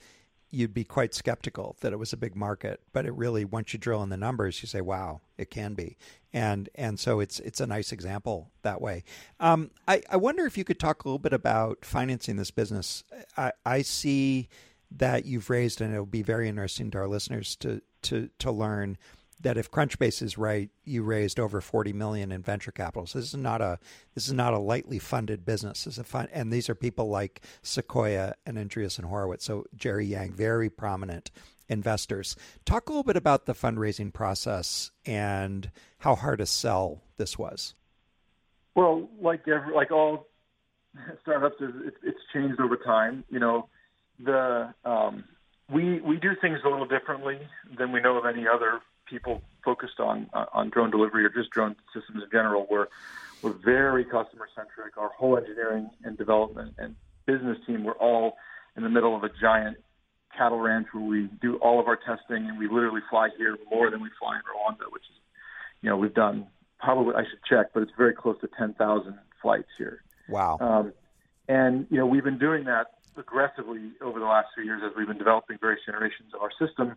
you'd 0.55 0.75
be 0.75 0.85
quite 0.85 1.15
skeptical 1.15 1.77
that 1.81 1.93
it 1.93 1.99
was 1.99 2.13
a 2.13 2.17
big 2.17 2.37
market, 2.37 2.81
but 2.93 3.05
it 3.05 3.13
really 3.15 3.45
once 3.45 3.73
you 3.73 3.79
drill 3.79 4.03
in 4.03 4.09
the 4.09 4.17
numbers, 4.17 4.63
you 4.63 4.69
say, 4.69 4.81
"Wow, 4.81 5.21
it 5.37 5.51
can 5.51 5.75
be," 5.75 5.97
and 6.33 6.69
and 6.75 6.99
so 6.99 7.21
it's 7.21 7.41
it's 7.41 7.61
a 7.61 7.67
nice 7.67 7.93
example 7.93 8.51
that 8.63 8.81
way. 8.81 9.05
Um, 9.41 9.71
I 9.87 10.03
I 10.09 10.17
wonder 10.17 10.47
if 10.47 10.57
you 10.57 10.65
could 10.65 10.79
talk 10.79 11.05
a 11.05 11.09
little 11.09 11.19
bit 11.19 11.33
about 11.33 11.85
financing 11.85 12.37
this 12.37 12.51
business. 12.51 13.05
I, 13.37 13.53
I 13.67 13.83
see 13.83 14.49
that 14.91 15.27
you've 15.27 15.51
raised, 15.51 15.81
and 15.81 15.93
it'll 15.93 16.07
be 16.07 16.23
very 16.23 16.49
interesting 16.49 16.91
to 16.93 16.99
our 16.99 17.09
listeners 17.09 17.57
to 17.57 17.83
to 18.03 18.31
to 18.39 18.51
learn 18.51 18.97
that 19.45 19.57
if 19.59 19.71
Crunchbase 19.71 20.23
is 20.23 20.37
right, 20.37 20.71
you 20.85 21.03
raised 21.03 21.39
over 21.39 21.61
40 21.61 21.93
million 21.93 22.33
in 22.33 22.43
venture 22.43 22.73
capital. 22.73 23.07
So 23.07 23.21
this 23.21 23.29
is 23.29 23.41
not 23.41 23.61
a 23.61 23.79
this 24.15 24.27
is 24.27 24.33
not 24.33 24.55
a 24.55 24.59
lightly 24.59 24.99
funded 24.99 25.45
business. 25.45 25.85
This 25.85 25.95
is 25.95 25.99
a 25.99 26.05
fun, 26.05 26.29
and 26.33 26.53
these 26.53 26.69
are 26.69 26.75
people 26.75 27.09
like 27.09 27.43
Sequoia 27.63 28.35
and 28.45 28.57
Andreessen 28.57 29.01
and 29.01 29.09
Horowitz. 29.09 29.45
So 29.45 29.67
Jerry 29.77 30.07
Yang, 30.07 30.33
very 30.33 30.71
prominent 30.71 31.31
investors. 31.69 32.37
Talk 32.65 32.89
a 32.89 32.93
little 32.93 33.05
bit 33.05 33.17
about 33.17 33.47
the 33.47 33.55
fundraising 33.55 34.13
process 34.13 34.91
and 35.07 35.71
how 35.99 36.15
hard 36.15 36.41
a 36.41 36.47
sell 36.47 37.03
this 37.17 37.39
was. 37.39 37.75
Well, 38.75 39.09
like 39.21 39.47
every, 39.47 39.75
like 39.75 39.91
all 39.91 40.27
startups, 41.23 41.57
it's, 41.61 41.97
it's 42.03 42.19
changed 42.33 42.61
over 42.61 42.77
time. 42.77 43.25
You 43.29 43.41
know, 43.41 43.69
the 44.19 44.73
um, 44.87 45.25
we 45.71 46.01
we 46.01 46.17
do 46.17 46.33
things 46.41 46.61
a 46.65 46.69
little 46.69 46.87
differently 46.87 47.39
than 47.79 47.93
we 47.93 48.01
know 48.01 48.17
of 48.17 48.25
any 48.25 48.47
other 48.49 48.81
people 49.07 49.43
focused 49.65 50.01
on 50.01 50.29
uh, 50.33 50.47
on 50.53 50.71
drone 50.71 50.91
delivery 50.91 51.25
or 51.25 51.31
just 51.31 51.51
drone 51.51 51.77
systems 51.95 52.23
in 52.23 52.31
general. 52.31 52.67
We're 52.71 52.89
we're 53.43 53.53
very 53.53 54.05
customer 54.05 54.49
centric. 54.55 54.97
Our 54.97 55.11
whole 55.11 55.37
engineering 55.37 55.91
and 56.03 56.17
development 56.17 56.75
and 56.79 56.97
business 57.27 57.59
team, 57.67 57.85
we're 57.85 57.93
all 57.93 58.37
in 58.77 58.83
the 58.83 58.89
middle 58.89 59.15
of 59.17 59.23
a 59.23 59.31
giant 59.41 59.77
cattle 60.37 60.59
ranch 60.59 60.89
where 60.93 61.05
we 61.05 61.29
do 61.41 61.57
all 61.57 61.81
of 61.81 61.87
our 61.87 61.97
testing 61.97 62.49
and 62.49 62.59
we 62.59 62.69
literally 62.69 63.03
fly 63.11 63.29
here 63.37 63.57
more 63.71 63.91
than 63.91 64.03
we 64.03 64.09
fly 64.19 64.37
in 64.37 64.43
Rwanda, 64.43 64.91
which 64.91 65.03
is, 65.03 65.17
you 65.83 65.91
know, 65.91 65.97
we've 65.97 66.15
done 66.15 66.47
probably, 66.81 67.15
I 67.15 67.23
should 67.23 67.43
check, 67.49 67.69
but 67.73 67.83
it's 67.83 67.93
very 67.97 68.15
close 68.15 68.41
to 68.41 68.49
10,000 68.59 69.19
flights 69.41 69.69
here. 69.79 70.03
Wow. 70.29 70.59
Um, 70.61 70.93
and, 71.49 71.87
you 71.91 71.99
know, 71.99 72.07
we've 72.07 72.25
been 72.25 72.39
doing 72.39 72.65
that 72.65 72.87
aggressively 73.17 73.93
over 74.01 74.19
the 74.19 74.27
last 74.27 74.49
few 74.55 74.65
years 74.65 74.83
as 74.85 74.93
we've 74.97 75.07
been 75.07 75.19
developing 75.19 75.59
various 75.61 75.85
generations 75.87 76.33
of 76.35 76.43
our 76.43 76.51
system. 76.59 76.97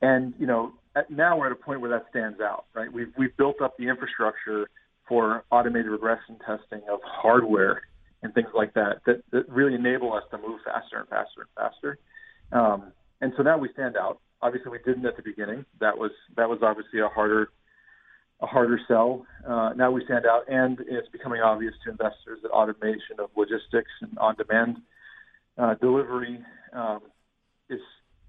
And 0.00 0.34
you 0.38 0.46
know, 0.46 0.72
now 1.08 1.38
we're 1.38 1.46
at 1.46 1.52
a 1.52 1.56
point 1.56 1.80
where 1.80 1.90
that 1.90 2.06
stands 2.10 2.40
out, 2.40 2.66
right? 2.74 2.92
We've 2.92 3.12
we've 3.16 3.36
built 3.36 3.60
up 3.60 3.76
the 3.78 3.88
infrastructure 3.88 4.68
for 5.08 5.44
automated 5.50 5.90
regression 5.90 6.36
testing 6.46 6.82
of 6.90 7.00
hardware 7.02 7.82
and 8.22 8.34
things 8.34 8.48
like 8.54 8.74
that 8.74 9.00
that, 9.06 9.22
that 9.32 9.48
really 9.48 9.74
enable 9.74 10.12
us 10.12 10.22
to 10.30 10.38
move 10.38 10.60
faster 10.64 10.98
and 10.98 11.08
faster 11.08 11.40
and 11.40 11.48
faster. 11.56 11.98
Um, 12.52 12.92
and 13.20 13.32
so 13.36 13.42
now 13.42 13.58
we 13.58 13.68
stand 13.72 13.96
out. 13.96 14.20
Obviously, 14.40 14.70
we 14.70 14.78
didn't 14.84 15.06
at 15.06 15.16
the 15.16 15.22
beginning. 15.22 15.64
That 15.80 15.98
was 15.98 16.12
that 16.36 16.48
was 16.48 16.60
obviously 16.62 17.00
a 17.00 17.08
harder 17.08 17.50
a 18.40 18.46
harder 18.46 18.78
sell. 18.86 19.26
Uh, 19.46 19.70
now 19.74 19.90
we 19.90 20.04
stand 20.04 20.26
out, 20.26 20.42
and 20.48 20.78
it's 20.86 21.08
becoming 21.08 21.40
obvious 21.40 21.74
to 21.84 21.90
investors 21.90 22.38
that 22.42 22.50
automation 22.50 23.18
of 23.18 23.30
logistics 23.36 23.90
and 24.00 24.16
on-demand 24.18 24.76
uh, 25.56 25.74
delivery 25.74 26.38
um, 26.72 27.00
is 27.68 27.80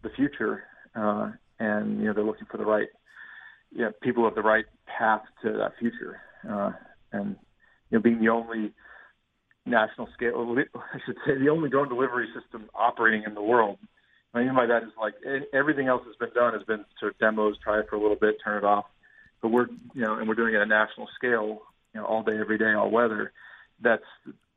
the 0.02 0.10
future. 0.16 0.64
Uh, 0.96 1.32
and 1.60 2.00
you 2.00 2.06
know 2.06 2.14
they're 2.14 2.24
looking 2.24 2.48
for 2.50 2.58
the 2.58 2.66
right 2.66 2.88
you 3.72 3.84
know, 3.84 3.92
people 4.02 4.24
have 4.26 4.36
the 4.36 4.42
right 4.42 4.66
path 4.86 5.22
to 5.44 5.54
that 5.54 5.74
future. 5.80 6.22
Uh, 6.50 6.72
and 7.12 7.36
you 7.90 7.98
know, 7.98 8.02
being 8.02 8.20
the 8.20 8.30
only 8.30 8.72
national 9.66 10.08
scale. 10.14 10.56
I 10.76 10.98
should 11.06 11.18
say 11.26 11.38
the 11.38 11.50
only 11.50 11.70
drone 11.70 11.90
delivery 11.90 12.28
system 12.40 12.70
operating 12.74 13.24
in 13.26 13.34
the 13.34 13.42
world. 13.42 13.78
What 14.32 14.42
I 14.42 14.46
mean 14.46 14.56
by 14.56 14.68
that 14.68 14.84
is 14.84 14.90
like 15.00 15.16
everything 15.54 15.88
else 15.88 16.04
has 16.06 16.16
been 16.16 16.34
done 16.34 16.54
has 16.54 16.64
been 16.64 16.86
sort 17.00 17.14
of 17.14 17.20
demos, 17.20 17.58
try 17.64 17.80
it 17.80 17.88
for 17.90 17.96
a 17.96 18.02
little 18.02 18.16
bit, 18.16 18.36
turn 18.44 18.58
it 18.58 18.64
off. 18.64 18.86
But 19.42 19.50
we're 19.50 19.68
you 19.94 20.02
know, 20.02 20.16
and 20.16 20.28
we're 20.28 20.36
doing 20.36 20.54
it 20.54 20.58
at 20.58 20.64
a 20.64 20.66
national 20.66 21.08
scale, 21.16 21.62
you 21.94 22.02
know, 22.02 22.06
all 22.06 22.24
day, 22.24 22.38
every 22.40 22.58
day, 22.58 22.74
all 22.74 22.92
weather. 22.92 23.32
That's 23.82 24.04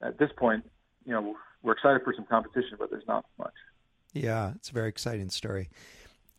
at 0.02 0.18
this 0.18 0.30
point, 0.36 0.64
you 1.06 1.12
know, 1.12 1.36
we're 1.62 1.72
excited 1.72 2.02
for 2.04 2.12
some 2.14 2.26
competition, 2.26 2.76
but 2.78 2.90
there's 2.90 3.06
not 3.06 3.24
much. 3.38 3.54
Yeah, 4.12 4.52
it's 4.56 4.68
a 4.68 4.72
very 4.72 4.88
exciting 4.88 5.30
story. 5.30 5.70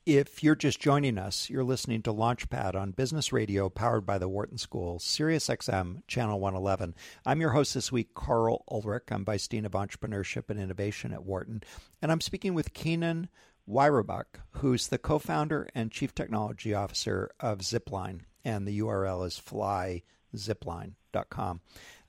If 0.05 0.43
you're 0.43 0.55
just 0.55 0.81
joining 0.81 1.17
us, 1.17 1.49
you're 1.49 1.63
listening 1.63 2.01
to 2.01 2.13
Launchpad 2.13 2.75
on 2.75 2.91
Business 2.91 3.31
Radio 3.31 3.69
powered 3.69 4.05
by 4.05 4.17
the 4.17 4.27
Wharton 4.27 4.57
School, 4.57 4.99
Sirius 4.99 5.47
XM, 5.47 6.05
Channel 6.07 6.41
111. 6.41 6.93
I'm 7.25 7.39
your 7.39 7.51
host 7.51 7.73
this 7.73 7.89
week, 7.89 8.13
Karl 8.13 8.65
Ulrich. 8.69 9.05
I'm 9.11 9.23
Vice 9.23 9.47
Dean 9.47 9.65
of 9.65 9.71
Entrepreneurship 9.71 10.49
and 10.49 10.59
Innovation 10.59 11.13
at 11.13 11.23
Wharton. 11.23 11.63
And 12.01 12.11
I'm 12.11 12.19
speaking 12.19 12.53
with 12.53 12.73
Keenan 12.73 13.29
Wyrobek, 13.65 14.25
who's 14.51 14.89
the 14.89 14.97
co 14.97 15.19
founder 15.19 15.69
and 15.73 15.89
chief 15.89 16.13
technology 16.13 16.73
officer 16.73 17.31
of 17.39 17.59
Zipline. 17.59 18.23
And 18.43 18.67
the 18.67 18.81
URL 18.81 19.25
is 19.25 19.39
flyzipline.com. 19.39 21.61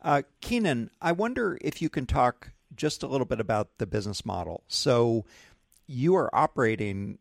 Uh, 0.02 0.22
Keenan, 0.40 0.90
I 1.00 1.12
wonder 1.12 1.58
if 1.60 1.80
you 1.80 1.88
can 1.88 2.06
talk 2.06 2.50
just 2.74 3.04
a 3.04 3.06
little 3.06 3.24
bit 3.24 3.38
about 3.38 3.78
the 3.78 3.86
business 3.86 4.26
model. 4.26 4.64
So 4.66 5.26
you 5.86 6.16
are 6.16 6.34
operating 6.34 7.18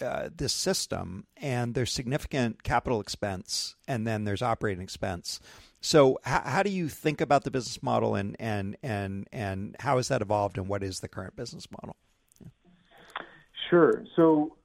uh, 0.00 0.28
this 0.34 0.52
system, 0.52 1.26
and 1.36 1.74
there's 1.74 1.92
significant 1.92 2.62
capital 2.62 3.00
expense, 3.00 3.76
and 3.86 4.06
then 4.06 4.24
there's 4.24 4.42
operating 4.42 4.82
expense. 4.82 5.40
So, 5.80 6.18
h- 6.26 6.42
how 6.44 6.62
do 6.62 6.70
you 6.70 6.88
think 6.88 7.20
about 7.20 7.44
the 7.44 7.50
business 7.50 7.82
model, 7.82 8.14
and 8.14 8.36
and 8.38 8.76
and 8.82 9.28
and 9.32 9.76
how 9.80 9.96
has 9.96 10.08
that 10.08 10.22
evolved, 10.22 10.58
and 10.58 10.68
what 10.68 10.82
is 10.82 11.00
the 11.00 11.08
current 11.08 11.36
business 11.36 11.66
model? 11.70 11.96
Sure. 13.70 14.04
So, 14.16 14.56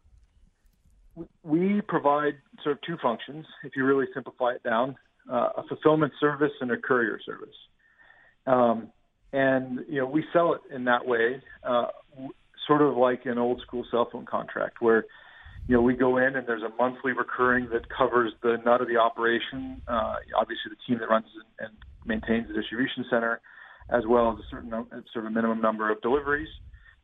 we 1.44 1.82
provide 1.82 2.36
sort 2.64 2.78
of 2.78 2.82
two 2.82 2.98
functions. 3.02 3.46
If 3.64 3.76
you 3.76 3.86
really 3.86 4.08
simplify 4.14 4.54
it 4.54 4.64
down, 4.64 4.96
uh, 5.32 5.50
a 5.58 5.64
fulfillment 5.68 6.14
service 6.20 6.52
and 6.62 6.72
a 6.72 6.78
courier 6.78 7.20
service. 7.26 7.56
Um, 8.46 8.90
and 9.32 9.80
you 9.88 10.00
know, 10.00 10.06
we 10.06 10.24
sell 10.34 10.54
it 10.54 10.62
in 10.74 10.86
that 10.86 11.06
way, 11.06 11.42
uh, 11.64 11.88
sort 12.68 12.82
of 12.82 12.96
like 12.96 13.26
an 13.26 13.38
old 13.38 13.62
school 13.62 13.86
cell 13.90 14.08
phone 14.12 14.26
contract, 14.26 14.82
where 14.82 15.06
you 15.68 15.76
know, 15.76 15.82
we 15.82 15.96
go 15.96 16.18
in 16.18 16.36
and 16.36 16.48
there's 16.48 16.64
a 16.64 16.70
monthly 16.78 17.14
recurring 17.14 17.70
that 17.72 17.88
covers 17.90 18.34
the 18.42 18.58
nut 18.66 18.82
of 18.82 18.88
the 18.88 18.98
operation. 18.98 19.82
Uh, 19.88 20.16
obviously, 20.36 20.70
the 20.70 20.76
team 20.86 21.00
that 21.00 21.10
runs 21.10 21.26
and 21.60 21.70
maintains 22.06 22.48
the 22.48 22.54
distribution 22.54 23.06
center, 23.10 23.40
as 23.90 24.04
well 24.08 24.32
as 24.32 24.40
a 24.40 24.48
certain 24.52 24.70
sort 24.70 25.26
of 25.26 25.26
a 25.26 25.30
minimum 25.30 25.62
number 25.62 25.90
of 25.92 26.02
deliveries. 26.02 26.50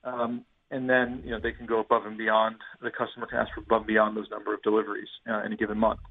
Um, 0.03 0.45
and 0.71 0.89
then, 0.89 1.21
you 1.23 1.31
know, 1.31 1.39
they 1.41 1.51
can 1.51 1.65
go 1.65 1.79
above 1.79 2.05
and 2.05 2.17
beyond. 2.17 2.57
The 2.81 2.91
customer 2.91 3.25
can 3.27 3.39
ask 3.39 3.53
for 3.53 3.61
above 3.61 3.81
and 3.81 3.87
beyond 3.87 4.17
those 4.17 4.29
number 4.29 4.53
of 4.53 4.61
deliveries 4.61 5.07
uh, 5.29 5.41
in 5.43 5.53
a 5.53 5.57
given 5.57 5.77
month. 5.77 6.01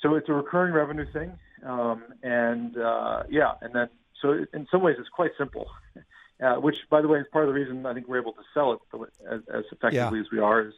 So 0.00 0.14
it's 0.14 0.28
a 0.28 0.32
recurring 0.32 0.74
revenue 0.74 1.06
thing, 1.12 1.38
um, 1.64 2.02
and 2.22 2.76
uh, 2.76 3.22
yeah, 3.30 3.52
and 3.62 3.72
then 3.74 3.88
so 4.20 4.44
in 4.52 4.66
some 4.70 4.82
ways 4.82 4.96
it's 4.98 5.08
quite 5.08 5.32
simple. 5.38 5.66
Uh, 6.42 6.56
which, 6.56 6.74
by 6.90 7.00
the 7.00 7.06
way, 7.06 7.20
is 7.20 7.26
part 7.32 7.44
of 7.44 7.54
the 7.54 7.58
reason 7.58 7.86
I 7.86 7.94
think 7.94 8.08
we're 8.08 8.20
able 8.20 8.32
to 8.32 8.42
sell 8.52 8.72
it 8.72 8.80
as, 9.30 9.40
as 9.54 9.64
effectively 9.70 10.18
yeah. 10.18 10.24
as 10.24 10.26
we 10.32 10.40
are. 10.40 10.62
Is 10.62 10.74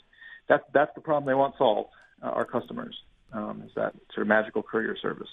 that's 0.49 0.65
that's 0.73 0.95
the 0.95 1.01
problem 1.01 1.27
they 1.27 1.35
want 1.35 1.55
solved. 1.59 1.91
Uh, 2.23 2.29
our 2.29 2.45
customers 2.45 2.97
um, 3.33 3.63
is 3.67 3.73
that 3.75 3.95
sort 4.15 4.23
of 4.23 4.29
magical 4.29 4.63
courier 4.63 4.97
service. 4.97 5.29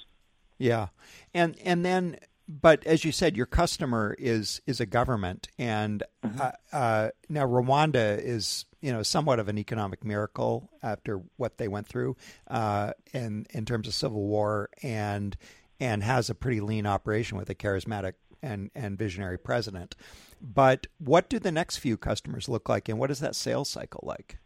Yeah, 0.58 0.88
and 1.34 1.56
and 1.63 1.86
then, 1.86 2.17
but 2.47 2.86
as 2.86 3.04
you 3.04 3.12
said, 3.12 3.36
your 3.36 3.45
customer 3.45 4.15
is 4.19 4.62
is 4.67 4.80
a 4.80 4.86
government, 4.86 5.49
and 5.58 6.04
mm-hmm. 6.23 6.41
uh, 6.41 6.52
uh, 6.76 7.10
now 7.30 7.45
Rwanda 7.45 8.19
is 8.19 8.65
you 8.82 8.91
know 8.91 9.04
somewhat 9.04 9.39
of 9.39 9.47
an 9.47 9.58
economic 9.58 10.04
miracle 10.04 10.69
after 10.82 11.21
what 11.38 11.58
they 11.58 11.67
went 11.67 11.88
through, 11.88 12.15
uh, 12.49 12.93
in 13.13 13.45
in 13.52 13.65
terms 13.65 13.88
of 13.88 13.93
civil 13.93 14.23
war, 14.23 14.69
and 14.82 15.36
and 15.80 16.04
has 16.04 16.30
a 16.30 16.36
pretty 16.36 16.62
lean 16.62 16.86
operation 16.86 17.38
with 17.38 17.49
a 17.49 17.56
charismatic 17.56 18.13
and 18.41 18.69
and 18.76 18.97
visionary 18.97 19.38
president. 19.38 19.95
But 20.41 20.88
what 20.97 21.30
do 21.30 21.39
the 21.39 21.52
next 21.52 21.78
few 21.78 21.97
customers 21.97 22.49
look 22.49 22.67
like, 22.69 22.89
and 22.89 22.99
what 22.99 23.10
is 23.10 23.19
that 23.19 23.36
sales 23.36 23.69
cycle 23.69 24.04
like? 24.06 24.38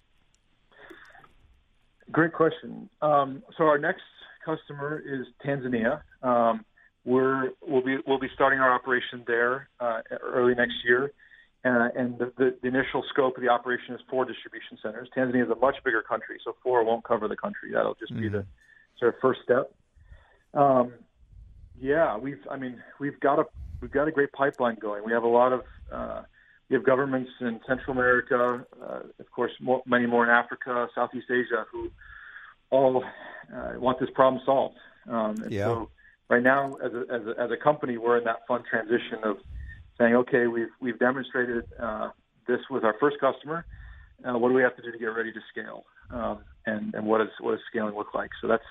Great 2.12 2.34
question. 2.34 2.90
Um, 3.02 3.44
so 3.58 3.66
our 3.66 3.78
next 3.78 4.04
customer 4.46 5.02
is 5.06 5.28
Tanzania. 5.46 6.02
Um, 6.24 6.66
we're 7.06 7.52
we'll 7.62 7.84
be 7.84 7.98
we'll 8.06 8.20
be 8.20 8.30
starting 8.34 8.60
our 8.60 8.74
operation 8.74 9.24
there 9.28 9.70
uh, 9.80 10.02
early 10.22 10.56
next 10.56 10.76
year, 10.86 11.12
uh, 11.64 11.90
and 11.96 12.18
the, 12.18 12.32
the, 12.38 12.56
the, 12.62 12.68
initial 12.68 13.04
scope 13.10 13.38
of 13.38 13.44
the 13.44 13.50
operation 13.50 13.96
is 13.96 14.02
four 14.10 14.26
distribution 14.26 14.78
centers. 14.84 15.10
Tanzania 15.16 15.46
is 15.46 15.50
a 15.50 15.56
much 15.56 15.76
bigger 15.86 16.02
country, 16.02 16.38
so 16.44 16.56
four 16.64 16.84
won't 16.84 17.06
cover 17.06 17.28
the 17.28 17.36
country. 17.36 17.72
That'll 17.74 17.96
just 17.96 18.12
mm-hmm. 18.12 18.22
be 18.22 18.30
the 18.30 18.38
mm-hmm. 18.40 19.00
sort 19.00 19.16
of 19.16 19.22
first 19.22 19.40
step. 19.44 19.74
Um, 20.54 20.94
yeah, 21.80 22.18
we've 22.18 22.42
I 22.50 22.58
mean 22.58 22.82
we've 23.00 23.20
got 23.20 23.40
a 23.40 23.46
we've 23.82 23.92
got 23.92 24.08
a 24.08 24.12
great 24.12 24.32
pipeline 24.34 24.78
going. 24.82 25.04
We 25.06 25.12
have 25.14 25.24
a 25.24 25.28
lot 25.28 25.54
of 25.54 25.62
uh, 25.92 26.22
we 26.70 26.76
have 26.76 26.86
governments 26.86 27.32
in 27.40 27.60
Central 27.68 27.94
America, 27.94 28.66
uh, 28.82 29.00
of 29.20 29.32
course, 29.32 29.52
more, 29.62 29.82
many 29.86 30.06
more 30.06 30.24
in 30.24 30.30
Africa, 30.30 30.88
Southeast 30.94 31.28
Asia, 31.32 31.66
who 31.72 31.90
all 32.70 33.04
uh, 33.54 33.74
want 33.80 34.00
this 34.00 34.10
problem 34.14 34.42
solved. 34.46 34.78
Um, 35.10 35.42
and 35.44 35.52
yeah. 35.52 35.66
So 35.66 35.90
right 36.30 36.44
now, 36.44 36.76
as 36.84 36.92
a, 36.94 37.06
as, 37.10 37.28
a, 37.28 37.42
as 37.42 37.52
a 37.52 37.58
company, 37.58 37.98
we're 37.98 38.18
in 38.18 38.26
that 38.26 38.46
fun 38.48 38.64
transition 38.70 39.20
of 39.24 39.38
saying, 39.98 40.16
okay, 40.16 40.48
we've 40.48 40.70
we've 40.82 41.00
demonstrated 41.00 41.64
uh, 41.80 42.10
this 42.48 42.60
with 42.70 42.84
our 42.84 42.96
first 43.00 43.18
customer. 43.20 43.66
Uh, 44.26 44.38
what 44.38 44.50
do 44.50 44.56
we 44.56 44.62
have 44.62 44.76
to 44.76 44.82
do 44.82 44.92
to 44.92 44.98
get 44.98 45.06
ready 45.06 45.32
to 45.32 45.40
scale? 45.50 45.86
Um, 46.10 46.40
and 46.66 46.94
and 46.96 47.06
what 47.06 47.20
does 47.20 47.30
what 47.40 47.52
does 47.52 47.62
scaling 47.70 47.96
look 47.96 48.14
like? 48.14 48.32
So 48.42 48.48
that's 48.48 48.66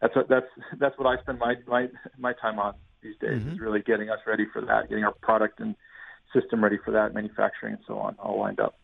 that's 0.00 0.16
a, 0.16 0.24
that's 0.28 0.46
that's 0.78 0.98
what 0.98 1.06
I 1.06 1.20
spend 1.22 1.38
my 1.38 1.54
my 1.66 1.88
my 2.18 2.34
time 2.34 2.58
on 2.58 2.74
these 3.02 3.16
days 3.20 3.40
mm-hmm. 3.40 3.52
is 3.52 3.60
really 3.60 3.80
getting 3.80 4.10
us 4.10 4.18
ready 4.26 4.44
for 4.52 4.60
that, 4.62 4.88
getting 4.88 5.04
our 5.04 5.14
product 5.22 5.60
and 5.60 5.74
system 6.32 6.62
ready 6.62 6.78
for 6.84 6.90
that, 6.92 7.14
manufacturing 7.14 7.74
and 7.74 7.82
so 7.86 7.98
on, 7.98 8.16
all 8.18 8.38
lined 8.38 8.60
up. 8.60 8.78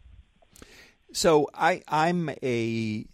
So 1.12 1.48
I 1.54 1.82
I'm 1.88 2.30
a 2.42 3.06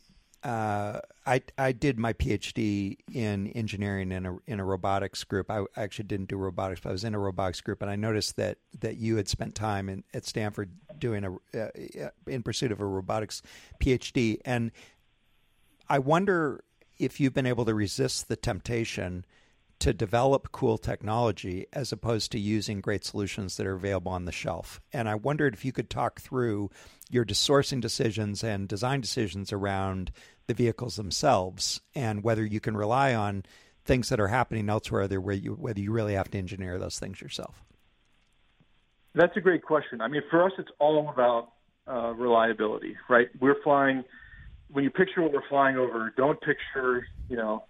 uh, 0.43 1.01
I 1.27 1.43
I 1.59 1.73
did 1.73 1.99
my 1.99 2.14
PhD 2.14 2.97
in 3.12 3.49
engineering 3.49 4.11
in 4.11 4.25
a 4.25 4.38
in 4.47 4.59
a 4.59 4.64
robotics 4.64 5.23
group. 5.25 5.51
I 5.51 5.64
actually 5.77 6.07
didn't 6.07 6.29
do 6.29 6.37
robotics, 6.37 6.81
but 6.81 6.90
I 6.90 6.93
was 6.93 7.05
in 7.05 7.14
a 7.14 7.19
robotics 7.19 7.61
group, 7.61 7.83
and 7.83 7.90
I 7.90 7.97
noticed 7.97 8.37
that 8.37 8.59
that 8.81 8.97
you 8.97 9.16
had 9.16 9.29
spent 9.29 9.55
time 9.55 9.88
in, 9.88 10.03
at 10.14 10.25
Stanford 10.25 10.71
doing 10.99 11.25
a 11.25 11.59
uh, 11.59 12.11
in 12.27 12.43
pursuit 12.43 12.73
of 12.73 12.81
a 12.81 12.87
robotics 12.87 13.43
PhD, 13.81 14.38
and 14.45 14.73
I 15.88 15.99
wonder 15.99 16.64
if 16.99 17.21
you've 17.21 17.35
been 17.35 17.47
able 17.47 17.64
to 17.66 17.75
resist 17.75 18.29
the 18.29 18.37
temptation 18.37 19.27
to 19.81 19.93
develop 19.93 20.53
cool 20.53 20.79
technology 20.79 21.66
as 21.73 21.90
opposed 21.90 22.31
to 22.33 22.38
using 22.38 22.81
great 22.81 23.05
solutions 23.05 23.57
that 23.57 23.66
are 23.66 23.75
available 23.75 24.12
on 24.12 24.27
the 24.27 24.33
shelf. 24.33 24.81
And 24.93 25.09
I 25.09 25.14
wondered 25.14 25.55
if 25.55 25.64
you 25.64 25.73
could 25.73 25.90
talk 25.90 26.21
through 26.21 26.71
your 27.11 27.25
sourcing 27.25 27.81
decisions 27.81 28.45
and 28.45 28.69
design 28.69 29.01
decisions 29.01 29.53
around 29.53 30.12
the 30.47 30.55
vehicles 30.55 30.97
themselves 30.97 31.81
and 31.95 32.23
whether 32.23 32.45
you 32.45 32.61
can 32.61 32.77
rely 32.77 33.14
on 33.14 33.45
things 33.85 34.11
that 34.11 34.21
are 34.21 34.29
happening 34.29 34.69
elsewhere 34.69 35.09
where 35.09 35.35
you, 35.35 35.55
whether 35.55 35.81
you 35.81 35.93
really 35.93 36.14
have 36.14 36.31
to 36.31 36.38
engineer 36.38 36.79
those 36.79 36.99
things 36.99 37.21
yourself. 37.21 37.64
That's 39.14 39.37
a 39.37 39.40
great 39.40 39.62
question. 39.62 40.01
I 40.01 40.09
mean, 40.09 40.23
for 40.31 40.45
us, 40.45 40.53
it's 40.59 40.71
all 40.79 41.09
about 41.09 41.53
uh, 41.88 42.12
reliability, 42.12 42.97
right? 43.09 43.29
We're 43.40 43.61
flying. 43.62 44.05
When 44.71 44.85
you 44.85 44.90
picture 44.90 45.23
what 45.23 45.33
we're 45.33 45.49
flying 45.49 45.77
over, 45.77 46.12
don't 46.16 46.40
picture, 46.40 47.07
you 47.29 47.37
know, 47.37 47.64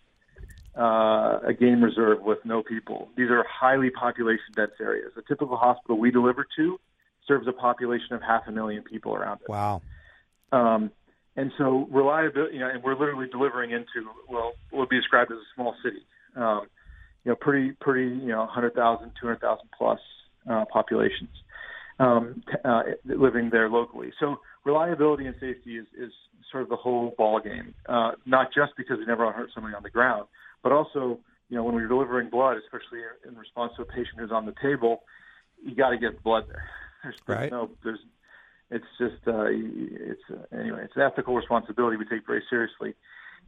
uh, 0.80 1.40
a 1.46 1.52
game 1.52 1.84
reserve 1.84 2.22
with 2.22 2.38
no 2.44 2.62
people. 2.62 3.10
These 3.16 3.28
are 3.30 3.44
highly 3.48 3.90
population 3.90 4.54
dense 4.56 4.72
areas. 4.80 5.12
The 5.14 5.22
typical 5.22 5.56
hospital 5.56 5.98
we 5.98 6.10
deliver 6.10 6.46
to 6.56 6.80
serves 7.28 7.46
a 7.46 7.52
population 7.52 8.14
of 8.14 8.22
half 8.22 8.42
a 8.48 8.50
million 8.50 8.82
people 8.82 9.14
around 9.14 9.40
it. 9.42 9.48
Wow. 9.48 9.82
Um, 10.52 10.90
and 11.36 11.52
so 11.58 11.86
reliability, 11.90 12.54
you 12.54 12.60
know, 12.60 12.70
and 12.70 12.82
we're 12.82 12.98
literally 12.98 13.28
delivering 13.30 13.72
into 13.72 14.08
well, 14.28 14.52
what 14.70 14.80
would 14.80 14.88
be 14.88 14.96
described 14.96 15.30
as 15.30 15.38
a 15.38 15.54
small 15.54 15.74
city. 15.84 16.04
Um, 16.34 16.66
you 17.24 17.32
know, 17.32 17.36
pretty, 17.36 17.72
pretty, 17.72 18.08
you 18.16 18.28
know, 18.28 18.40
100,000, 18.40 19.12
200,000 19.20 19.68
plus 19.76 20.00
uh, 20.50 20.64
populations 20.72 21.28
um, 21.98 22.42
uh, 22.64 22.82
living 23.04 23.50
there 23.50 23.68
locally. 23.68 24.12
So 24.18 24.36
reliability 24.64 25.26
and 25.26 25.34
safety 25.38 25.76
is, 25.76 25.86
is 25.98 26.10
sort 26.50 26.62
of 26.62 26.70
the 26.70 26.76
whole 26.76 27.14
ball 27.18 27.40
game. 27.40 27.74
Uh, 27.86 28.12
not 28.24 28.48
just 28.54 28.72
because 28.76 28.98
we 28.98 29.04
never 29.04 29.30
hurt 29.30 29.50
somebody 29.54 29.74
on 29.74 29.82
the 29.82 29.90
ground, 29.90 30.26
but 30.62 30.72
also, 30.72 31.18
you 31.48 31.56
know, 31.56 31.64
when 31.64 31.74
we're 31.74 31.88
delivering 31.88 32.30
blood, 32.30 32.56
especially 32.58 33.00
in 33.26 33.36
response 33.36 33.72
to 33.76 33.82
a 33.82 33.84
patient 33.84 34.18
who's 34.18 34.30
on 34.32 34.46
the 34.46 34.54
table, 34.62 35.02
you 35.64 35.74
got 35.74 35.90
to 35.90 35.98
get 35.98 36.22
blood 36.22 36.44
there. 36.48 36.68
There's, 37.02 37.14
there's 37.26 37.38
right. 37.40 37.50
no, 37.50 37.70
there's, 37.82 37.98
it's 38.70 38.84
just, 38.98 39.26
uh, 39.26 39.46
it's 39.48 40.22
uh, 40.30 40.56
anyway, 40.56 40.84
it's 40.84 40.94
an 40.96 41.02
ethical 41.02 41.34
responsibility 41.34 41.96
we 41.96 42.04
take 42.04 42.26
very 42.26 42.42
seriously, 42.48 42.94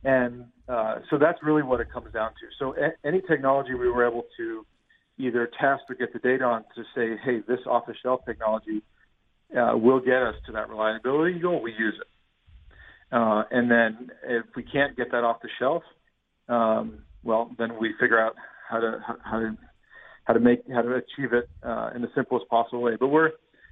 and 0.04 0.46
uh, 0.68 0.96
so 1.10 1.18
that's 1.18 1.38
really 1.42 1.62
what 1.62 1.80
it 1.80 1.92
comes 1.92 2.12
down 2.12 2.30
to. 2.30 2.46
So 2.58 2.74
a- 2.74 3.06
any 3.06 3.20
technology 3.20 3.74
we 3.74 3.88
were 3.88 4.06
able 4.06 4.24
to 4.36 4.66
either 5.18 5.48
test 5.60 5.82
or 5.88 5.94
get 5.94 6.12
the 6.12 6.18
data 6.18 6.44
on 6.44 6.64
to 6.74 6.82
say, 6.94 7.16
hey, 7.22 7.40
this 7.46 7.60
off-the-shelf 7.66 8.22
technology 8.26 8.82
uh, 9.56 9.76
will 9.76 10.00
get 10.00 10.22
us 10.22 10.34
to 10.46 10.52
that 10.52 10.68
reliability 10.68 11.38
goal. 11.38 11.62
We 11.62 11.72
use 11.72 11.94
it. 12.00 12.08
Uh, 13.12 13.44
and 13.50 13.70
then 13.70 14.10
if 14.24 14.46
we 14.56 14.62
can't 14.62 14.96
get 14.96 15.12
that 15.12 15.22
off 15.22 15.36
the 15.42 15.50
shelf, 15.58 15.82
um, 16.52 17.04
well, 17.22 17.50
then 17.58 17.78
we 17.80 17.94
figure 18.00 18.20
out 18.20 18.34
how 18.68 18.80
to 18.80 19.00
how 19.24 19.38
to 19.38 19.56
how 20.24 20.34
to 20.34 20.40
make 20.40 20.60
how 20.72 20.82
to 20.82 20.94
achieve 20.94 21.32
it 21.32 21.48
uh, 21.62 21.90
in 21.94 22.02
the 22.02 22.08
simplest 22.14 22.48
possible 22.48 22.82
way. 22.82 22.96
But 22.98 23.08
we're 23.08 23.30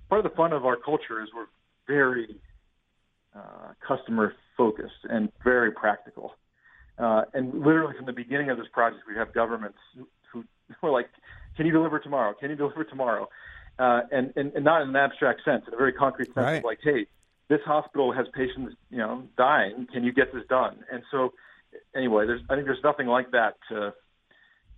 part 0.09 0.25
of 0.25 0.31
the 0.31 0.37
fun 0.37 0.53
of 0.53 0.65
our 0.65 0.77
culture 0.77 1.23
is 1.23 1.29
we're 1.35 1.47
very 1.87 2.37
uh, 3.35 3.73
customer 3.87 4.35
focused 4.57 5.05
and 5.09 5.31
very 5.45 5.73
practical. 5.73 6.35
Uh, 6.99 7.23
and 7.33 7.55
literally 7.55 7.95
from 7.97 8.07
the 8.07 8.13
beginning 8.13 8.51
of 8.51 8.59
this 8.59 8.67
project, 8.73 9.03
we 9.09 9.15
have 9.15 9.33
governments 9.33 9.79
who, 10.33 10.45
are 10.83 10.91
like, 10.91 11.09
"Can 11.57 11.67
you 11.67 11.73
deliver 11.73 11.99
tomorrow? 11.99 12.35
Can 12.39 12.51
you 12.51 12.57
deliver 12.57 12.85
tomorrow?" 12.85 13.29
Uh, 13.79 14.03
and, 14.13 14.33
and 14.37 14.53
and 14.55 14.65
not 14.65 14.83
in 14.83 14.91
an 14.91 14.97
abstract 14.97 15.43
sense, 15.45 15.65
in 15.67 15.75
a 15.75 15.77
very 15.77 15.93
concrete 15.93 16.27
sense, 16.27 16.37
right. 16.37 16.57
of 16.57 16.65
like, 16.65 16.79
"Hey, 16.83 17.07
this 17.49 17.61
hospital 17.65 18.13
has 18.13 18.27
patients, 18.35 18.75
you 18.91 18.99
know, 18.99 19.25
dying. 19.37 19.87
Can 19.93 20.05
you 20.05 20.13
get 20.13 20.33
this 20.33 20.45
done?" 20.49 20.85
And 20.93 21.03
so, 21.11 21.33
anyway, 21.95 22.27
there's 22.27 22.43
I 22.49 22.55
think 22.55 22.67
there's 22.67 22.83
nothing 22.85 23.07
like 23.07 23.31
that. 23.33 23.55
To, 23.71 23.95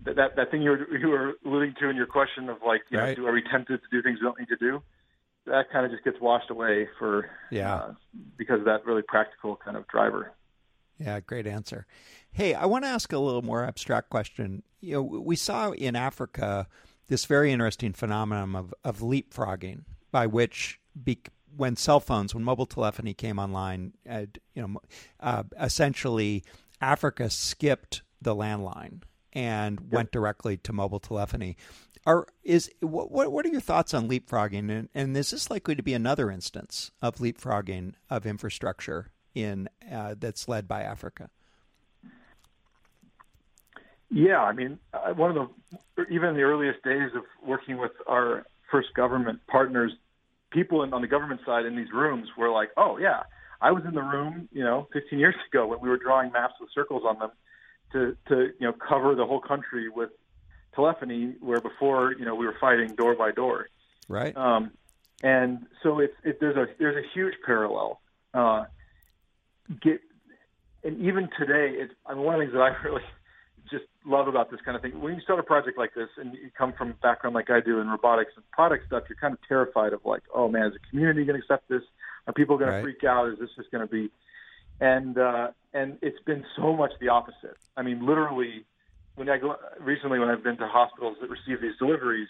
that 0.05 0.17
that, 0.17 0.37
that 0.37 0.51
thing 0.51 0.63
you 0.63 0.71
were, 0.71 0.99
you 0.99 1.09
were 1.09 1.35
alluding 1.45 1.75
to 1.81 1.89
in 1.89 1.97
your 1.97 2.07
question 2.07 2.49
of 2.49 2.59
like, 2.67 2.83
you 2.91 2.99
right. 2.99 3.17
know, 3.17 3.25
do 3.25 3.29
are 3.29 3.33
we 3.33 3.43
tempted 3.51 3.81
to 3.83 3.89
do 3.91 4.03
things 4.03 4.19
we 4.21 4.27
don't 4.27 4.39
need 4.39 4.49
to 4.49 4.57
do? 4.57 4.83
That 5.47 5.71
kind 5.73 5.85
of 5.85 5.91
just 5.93 6.05
gets 6.05 6.21
washed 6.21 6.51
away 6.51 6.89
for 6.99 7.29
yeah 7.51 7.75
uh, 7.75 7.95
because 8.37 8.61
of 8.61 8.67
that 8.67 8.87
really 8.87 9.03
practical 9.03 9.57
kind 9.57 9.77
of 9.77 9.87
driver. 9.89 10.33
Yeah, 10.99 11.19
great 11.21 11.47
answer. 11.47 11.87
Hey, 12.31 12.55
I 12.55 12.67
want 12.67 12.85
to 12.85 12.89
ask 12.89 13.13
a 13.13 13.19
little 13.19 13.43
more 13.43 13.65
abstract 13.65 14.09
question. 14.11 14.63
You 14.81 14.95
know, 14.95 15.03
we 15.03 15.37
saw 15.37 15.73
in 15.73 15.97
Africa 15.97 16.69
this 17.09 17.25
very 17.25 17.51
interesting 17.51 17.93
phenomenon 17.93 18.55
of, 18.55 18.75
of 18.85 19.01
leapfrogging, 19.01 19.85
by 20.13 20.27
which 20.27 20.79
be, 21.03 21.19
when 21.57 21.77
cell 21.77 22.01
phones, 22.01 22.35
when 22.35 22.45
mobile 22.45 22.67
telephony 22.67 23.15
came 23.15 23.39
online, 23.39 23.93
uh, 24.09 24.27
you 24.55 24.63
know, 24.63 24.81
uh, 25.21 25.43
essentially 25.61 26.45
Africa 26.83 27.31
skipped 27.31 28.03
the 28.21 28.35
landline 28.35 29.03
and 29.33 29.81
yep. 29.81 29.93
went 29.93 30.13
directly 30.13 30.57
to 30.59 30.73
mobile 30.73 31.01
telephony. 31.01 31.57
Are 32.05 32.27
is 32.43 32.69
what 32.81 33.31
what 33.31 33.47
are 33.47 33.49
your 33.49 33.61
thoughts 33.61 33.95
on 33.95 34.09
leapfrogging, 34.09 34.71
and, 34.71 34.89
and 34.93 35.17
is 35.17 35.31
this 35.31 35.49
likely 35.49 35.77
to 35.77 35.85
be 35.85 35.95
another 35.95 36.33
instance 36.33 36.91
of 37.01 37.17
leapfrogging 37.17 37.95
of 38.11 38.27
infrastructure 38.27 39.13
in 39.35 39.69
uh, 39.91 40.17
that's 40.19 40.49
led 40.49 40.67
by 40.67 40.83
Africa? 40.83 41.31
Yeah, 44.11 44.43
I 44.43 44.53
mean, 44.53 44.79
uh, 44.93 45.15
one 45.15 45.37
of 45.37 45.49
the 45.97 46.05
even 46.11 46.31
in 46.31 46.35
the 46.35 46.43
earliest 46.43 46.83
days 46.83 47.11
of 47.15 47.23
working 47.47 47.79
with 47.79 47.93
our 48.09 48.45
first 48.69 48.93
government 48.95 49.41
partners, 49.47 49.93
people 50.51 50.83
in, 50.83 50.93
on 50.93 51.03
the 51.03 51.07
government 51.07 51.41
side 51.47 51.67
in 51.67 51.77
these 51.77 51.93
rooms 51.95 52.29
were 52.37 52.51
like, 52.51 52.71
"Oh 52.77 52.99
yeah, 52.99 53.23
I 53.63 53.71
was 53.71 53.85
in 53.87 53.95
the 53.95 54.03
room, 54.03 54.49
you 54.53 54.65
know, 54.65 54.89
15 54.93 55.19
years 55.19 55.37
ago 55.53 55.67
when 55.67 55.81
we 55.81 55.89
were 55.89 55.97
drawing 55.97 56.33
maps 56.33 56.55
with 56.61 56.71
circles 56.75 57.03
on 57.07 57.19
them 57.19 57.31
to 57.93 58.17
to 58.29 58.53
you 58.59 58.67
know 58.67 58.73
cover 58.73 59.15
the 59.15 59.25
whole 59.25 59.41
country 59.41 59.89
with 59.89 60.11
telephony, 60.75 61.35
where 61.41 61.61
before 61.61 62.15
you 62.19 62.25
know 62.25 62.35
we 62.35 62.47
were 62.47 62.57
fighting 62.61 62.95
door 62.97 63.15
by 63.15 63.31
door." 63.31 63.69
Right. 64.09 64.37
Um, 64.37 64.73
and 65.23 65.67
so 65.83 66.01
it's 66.01 66.15
it, 66.25 66.41
there's 66.41 66.57
a 66.57 66.67
there's 66.79 66.97
a 66.97 67.07
huge 67.15 67.35
parallel. 67.47 68.01
Uh, 68.35 68.65
get 69.81 70.01
and 70.85 71.01
even 71.01 71.29
today, 71.39 71.77
it's 71.79 71.93
I 72.07 72.15
mean, 72.15 72.25
one 72.25 72.35
of 72.35 72.41
the 72.41 72.47
things 72.47 72.55
that 72.55 72.63
I 72.63 72.83
really 72.85 73.03
just 73.71 73.85
love 74.05 74.29
about 74.29 74.51
this 74.51 74.61
kind 74.65 74.77
of 74.77 74.83
thing. 74.83 75.01
When 75.01 75.15
you 75.15 75.21
start 75.21 75.39
a 75.39 75.43
project 75.43 75.79
like 75.79 75.95
this 75.95 76.09
and 76.17 76.35
you 76.35 76.51
come 76.57 76.73
from 76.73 76.91
a 76.91 76.95
background 76.95 77.35
like 77.35 77.51
I 77.51 77.61
do 77.61 77.81
in 77.81 77.89
robotics 77.89 78.33
and 78.37 78.49
product 78.51 78.87
stuff, 78.87 79.05
you're 79.09 79.17
kind 79.17 79.33
of 79.33 79.39
terrified 79.49 79.93
of 79.93 80.01
like, 80.05 80.23
oh 80.35 80.49
man, 80.49 80.67
is 80.67 80.73
the 80.73 80.79
community 80.91 81.25
going 81.25 81.41
to 81.41 81.45
accept 81.45 81.69
this? 81.69 81.83
Are 82.27 82.33
people 82.33 82.57
going 82.59 82.71
right. 82.71 82.77
to 82.79 82.83
freak 82.83 83.05
out? 83.05 83.29
Is 83.31 83.39
this 83.39 83.51
just 83.57 83.71
going 83.71 83.87
to 83.87 83.91
be? 83.91 84.11
And 84.81 85.19
uh, 85.19 85.49
and 85.75 85.99
it's 86.03 86.19
been 86.25 86.45
so 86.57 86.75
much 86.75 86.93
the 87.01 87.09
opposite. 87.09 87.57
I 87.77 87.83
mean, 87.83 88.05
literally, 88.05 88.65
when 89.15 89.29
I 89.29 89.39
go 89.39 89.57
recently 89.81 90.19
when 90.19 90.29
I've 90.29 90.43
been 90.43 90.57
to 90.59 90.69
hospitals 90.69 91.17
that 91.21 91.31
receive 91.31 91.61
these 91.61 91.77
deliveries, 91.79 92.29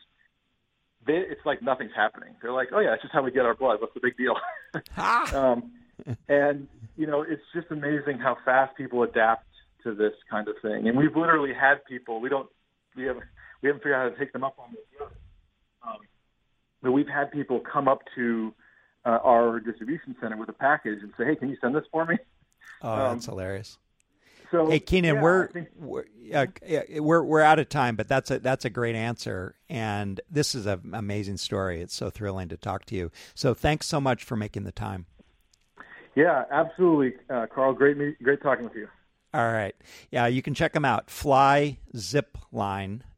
they, 1.07 1.15
it's 1.15 1.45
like 1.45 1.63
nothing's 1.63 1.95
happening. 1.95 2.35
They're 2.43 2.53
like, 2.53 2.69
oh 2.73 2.81
yeah, 2.81 2.95
it's 2.95 3.03
just 3.03 3.15
how 3.15 3.23
we 3.23 3.31
get 3.31 3.45
our 3.45 3.55
blood. 3.55 3.81
What's 3.81 3.95
the 3.95 4.01
big 4.01 4.17
deal? 4.17 4.35
um, 5.37 5.73
and 6.29 6.69
you 6.97 7.07
know, 7.07 7.23
it's 7.23 7.43
just 7.55 7.69
amazing 7.71 8.19
how 8.19 8.37
fast 8.45 8.77
people 8.77 9.03
adapt 9.03 9.47
to 9.85 9.95
this 9.95 10.13
kind 10.31 10.49
of 10.49 10.55
thing. 10.63 10.89
And 10.89 10.97
we've 10.97 11.17
literally 11.17 11.53
had 11.55 11.85
people. 11.85 12.21
We 12.21 12.29
don't. 12.29 12.49
We 12.97 13.05
haven't. 13.05 13.25
We 13.63 13.69
haven't 13.69 13.81
figured 13.81 13.95
out 13.95 14.03
how 14.03 14.09
to 14.11 14.19
take 14.19 14.33
them 14.33 14.45
up 14.45 14.57
on 14.59 14.71
this 14.73 14.85
yet. 14.99 15.09
Um, 15.87 15.99
but 16.83 16.93
we've 16.93 17.09
had 17.09 17.31
people 17.31 17.61
come 17.61 17.89
up 17.89 18.01
to 18.17 18.53
uh, 19.05 19.19
our 19.25 19.61
distribution 19.61 20.15
center 20.21 20.37
with 20.37 20.49
a 20.49 20.55
package 20.55 21.03
and 21.03 21.13
say, 21.17 21.25
"Hey, 21.25 21.37
can 21.37 21.49
you 21.49 21.57
send 21.61 21.75
this 21.75 21.85
for 21.91 22.05
me?" 22.05 22.19
Oh, 22.83 22.97
that's 22.97 23.29
um, 23.29 23.35
hilarious. 23.35 23.79
So, 24.51 24.69
hey, 24.69 24.81
Keenan, 24.81 25.15
yeah, 25.15 25.23
we're 25.23 25.49
think, 25.49 25.69
we're, 25.77 26.05
uh, 26.35 26.47
we're 26.99 27.23
we're 27.23 27.41
out 27.41 27.59
of 27.59 27.69
time, 27.69 27.97
but 27.97 28.07
that's 28.07 28.31
a 28.31 28.39
that's 28.39 28.65
a 28.65 28.71
great 28.71 28.95
answer, 28.95 29.55
and 29.69 30.21
this 30.31 30.55
is 30.55 30.67
an 30.67 30.93
amazing 30.93 31.39
story. 31.39 31.81
It's 31.81 31.95
so 31.95 32.11
thrilling 32.11 32.49
to 32.51 32.57
talk 32.57 32.85
to 32.87 32.95
you. 32.95 33.11
So, 33.35 33.55
thanks 33.55 33.87
so 33.87 34.01
much 34.01 34.25
for 34.25 34.37
making 34.37 34.65
the 34.65 34.73
time. 34.73 35.07
Yeah, 36.15 36.45
absolutely, 36.51 37.15
uh, 37.31 37.47
Karl. 37.47 37.73
Great, 37.73 38.23
great 38.23 38.43
talking 38.43 38.65
with 38.65 38.75
you. 38.75 38.89
All 39.35 39.51
right. 39.51 39.75
Yeah, 40.11 40.27
you 40.27 40.43
can 40.43 40.53
check 40.53 40.75
them 40.75 40.85
out. 40.85 41.11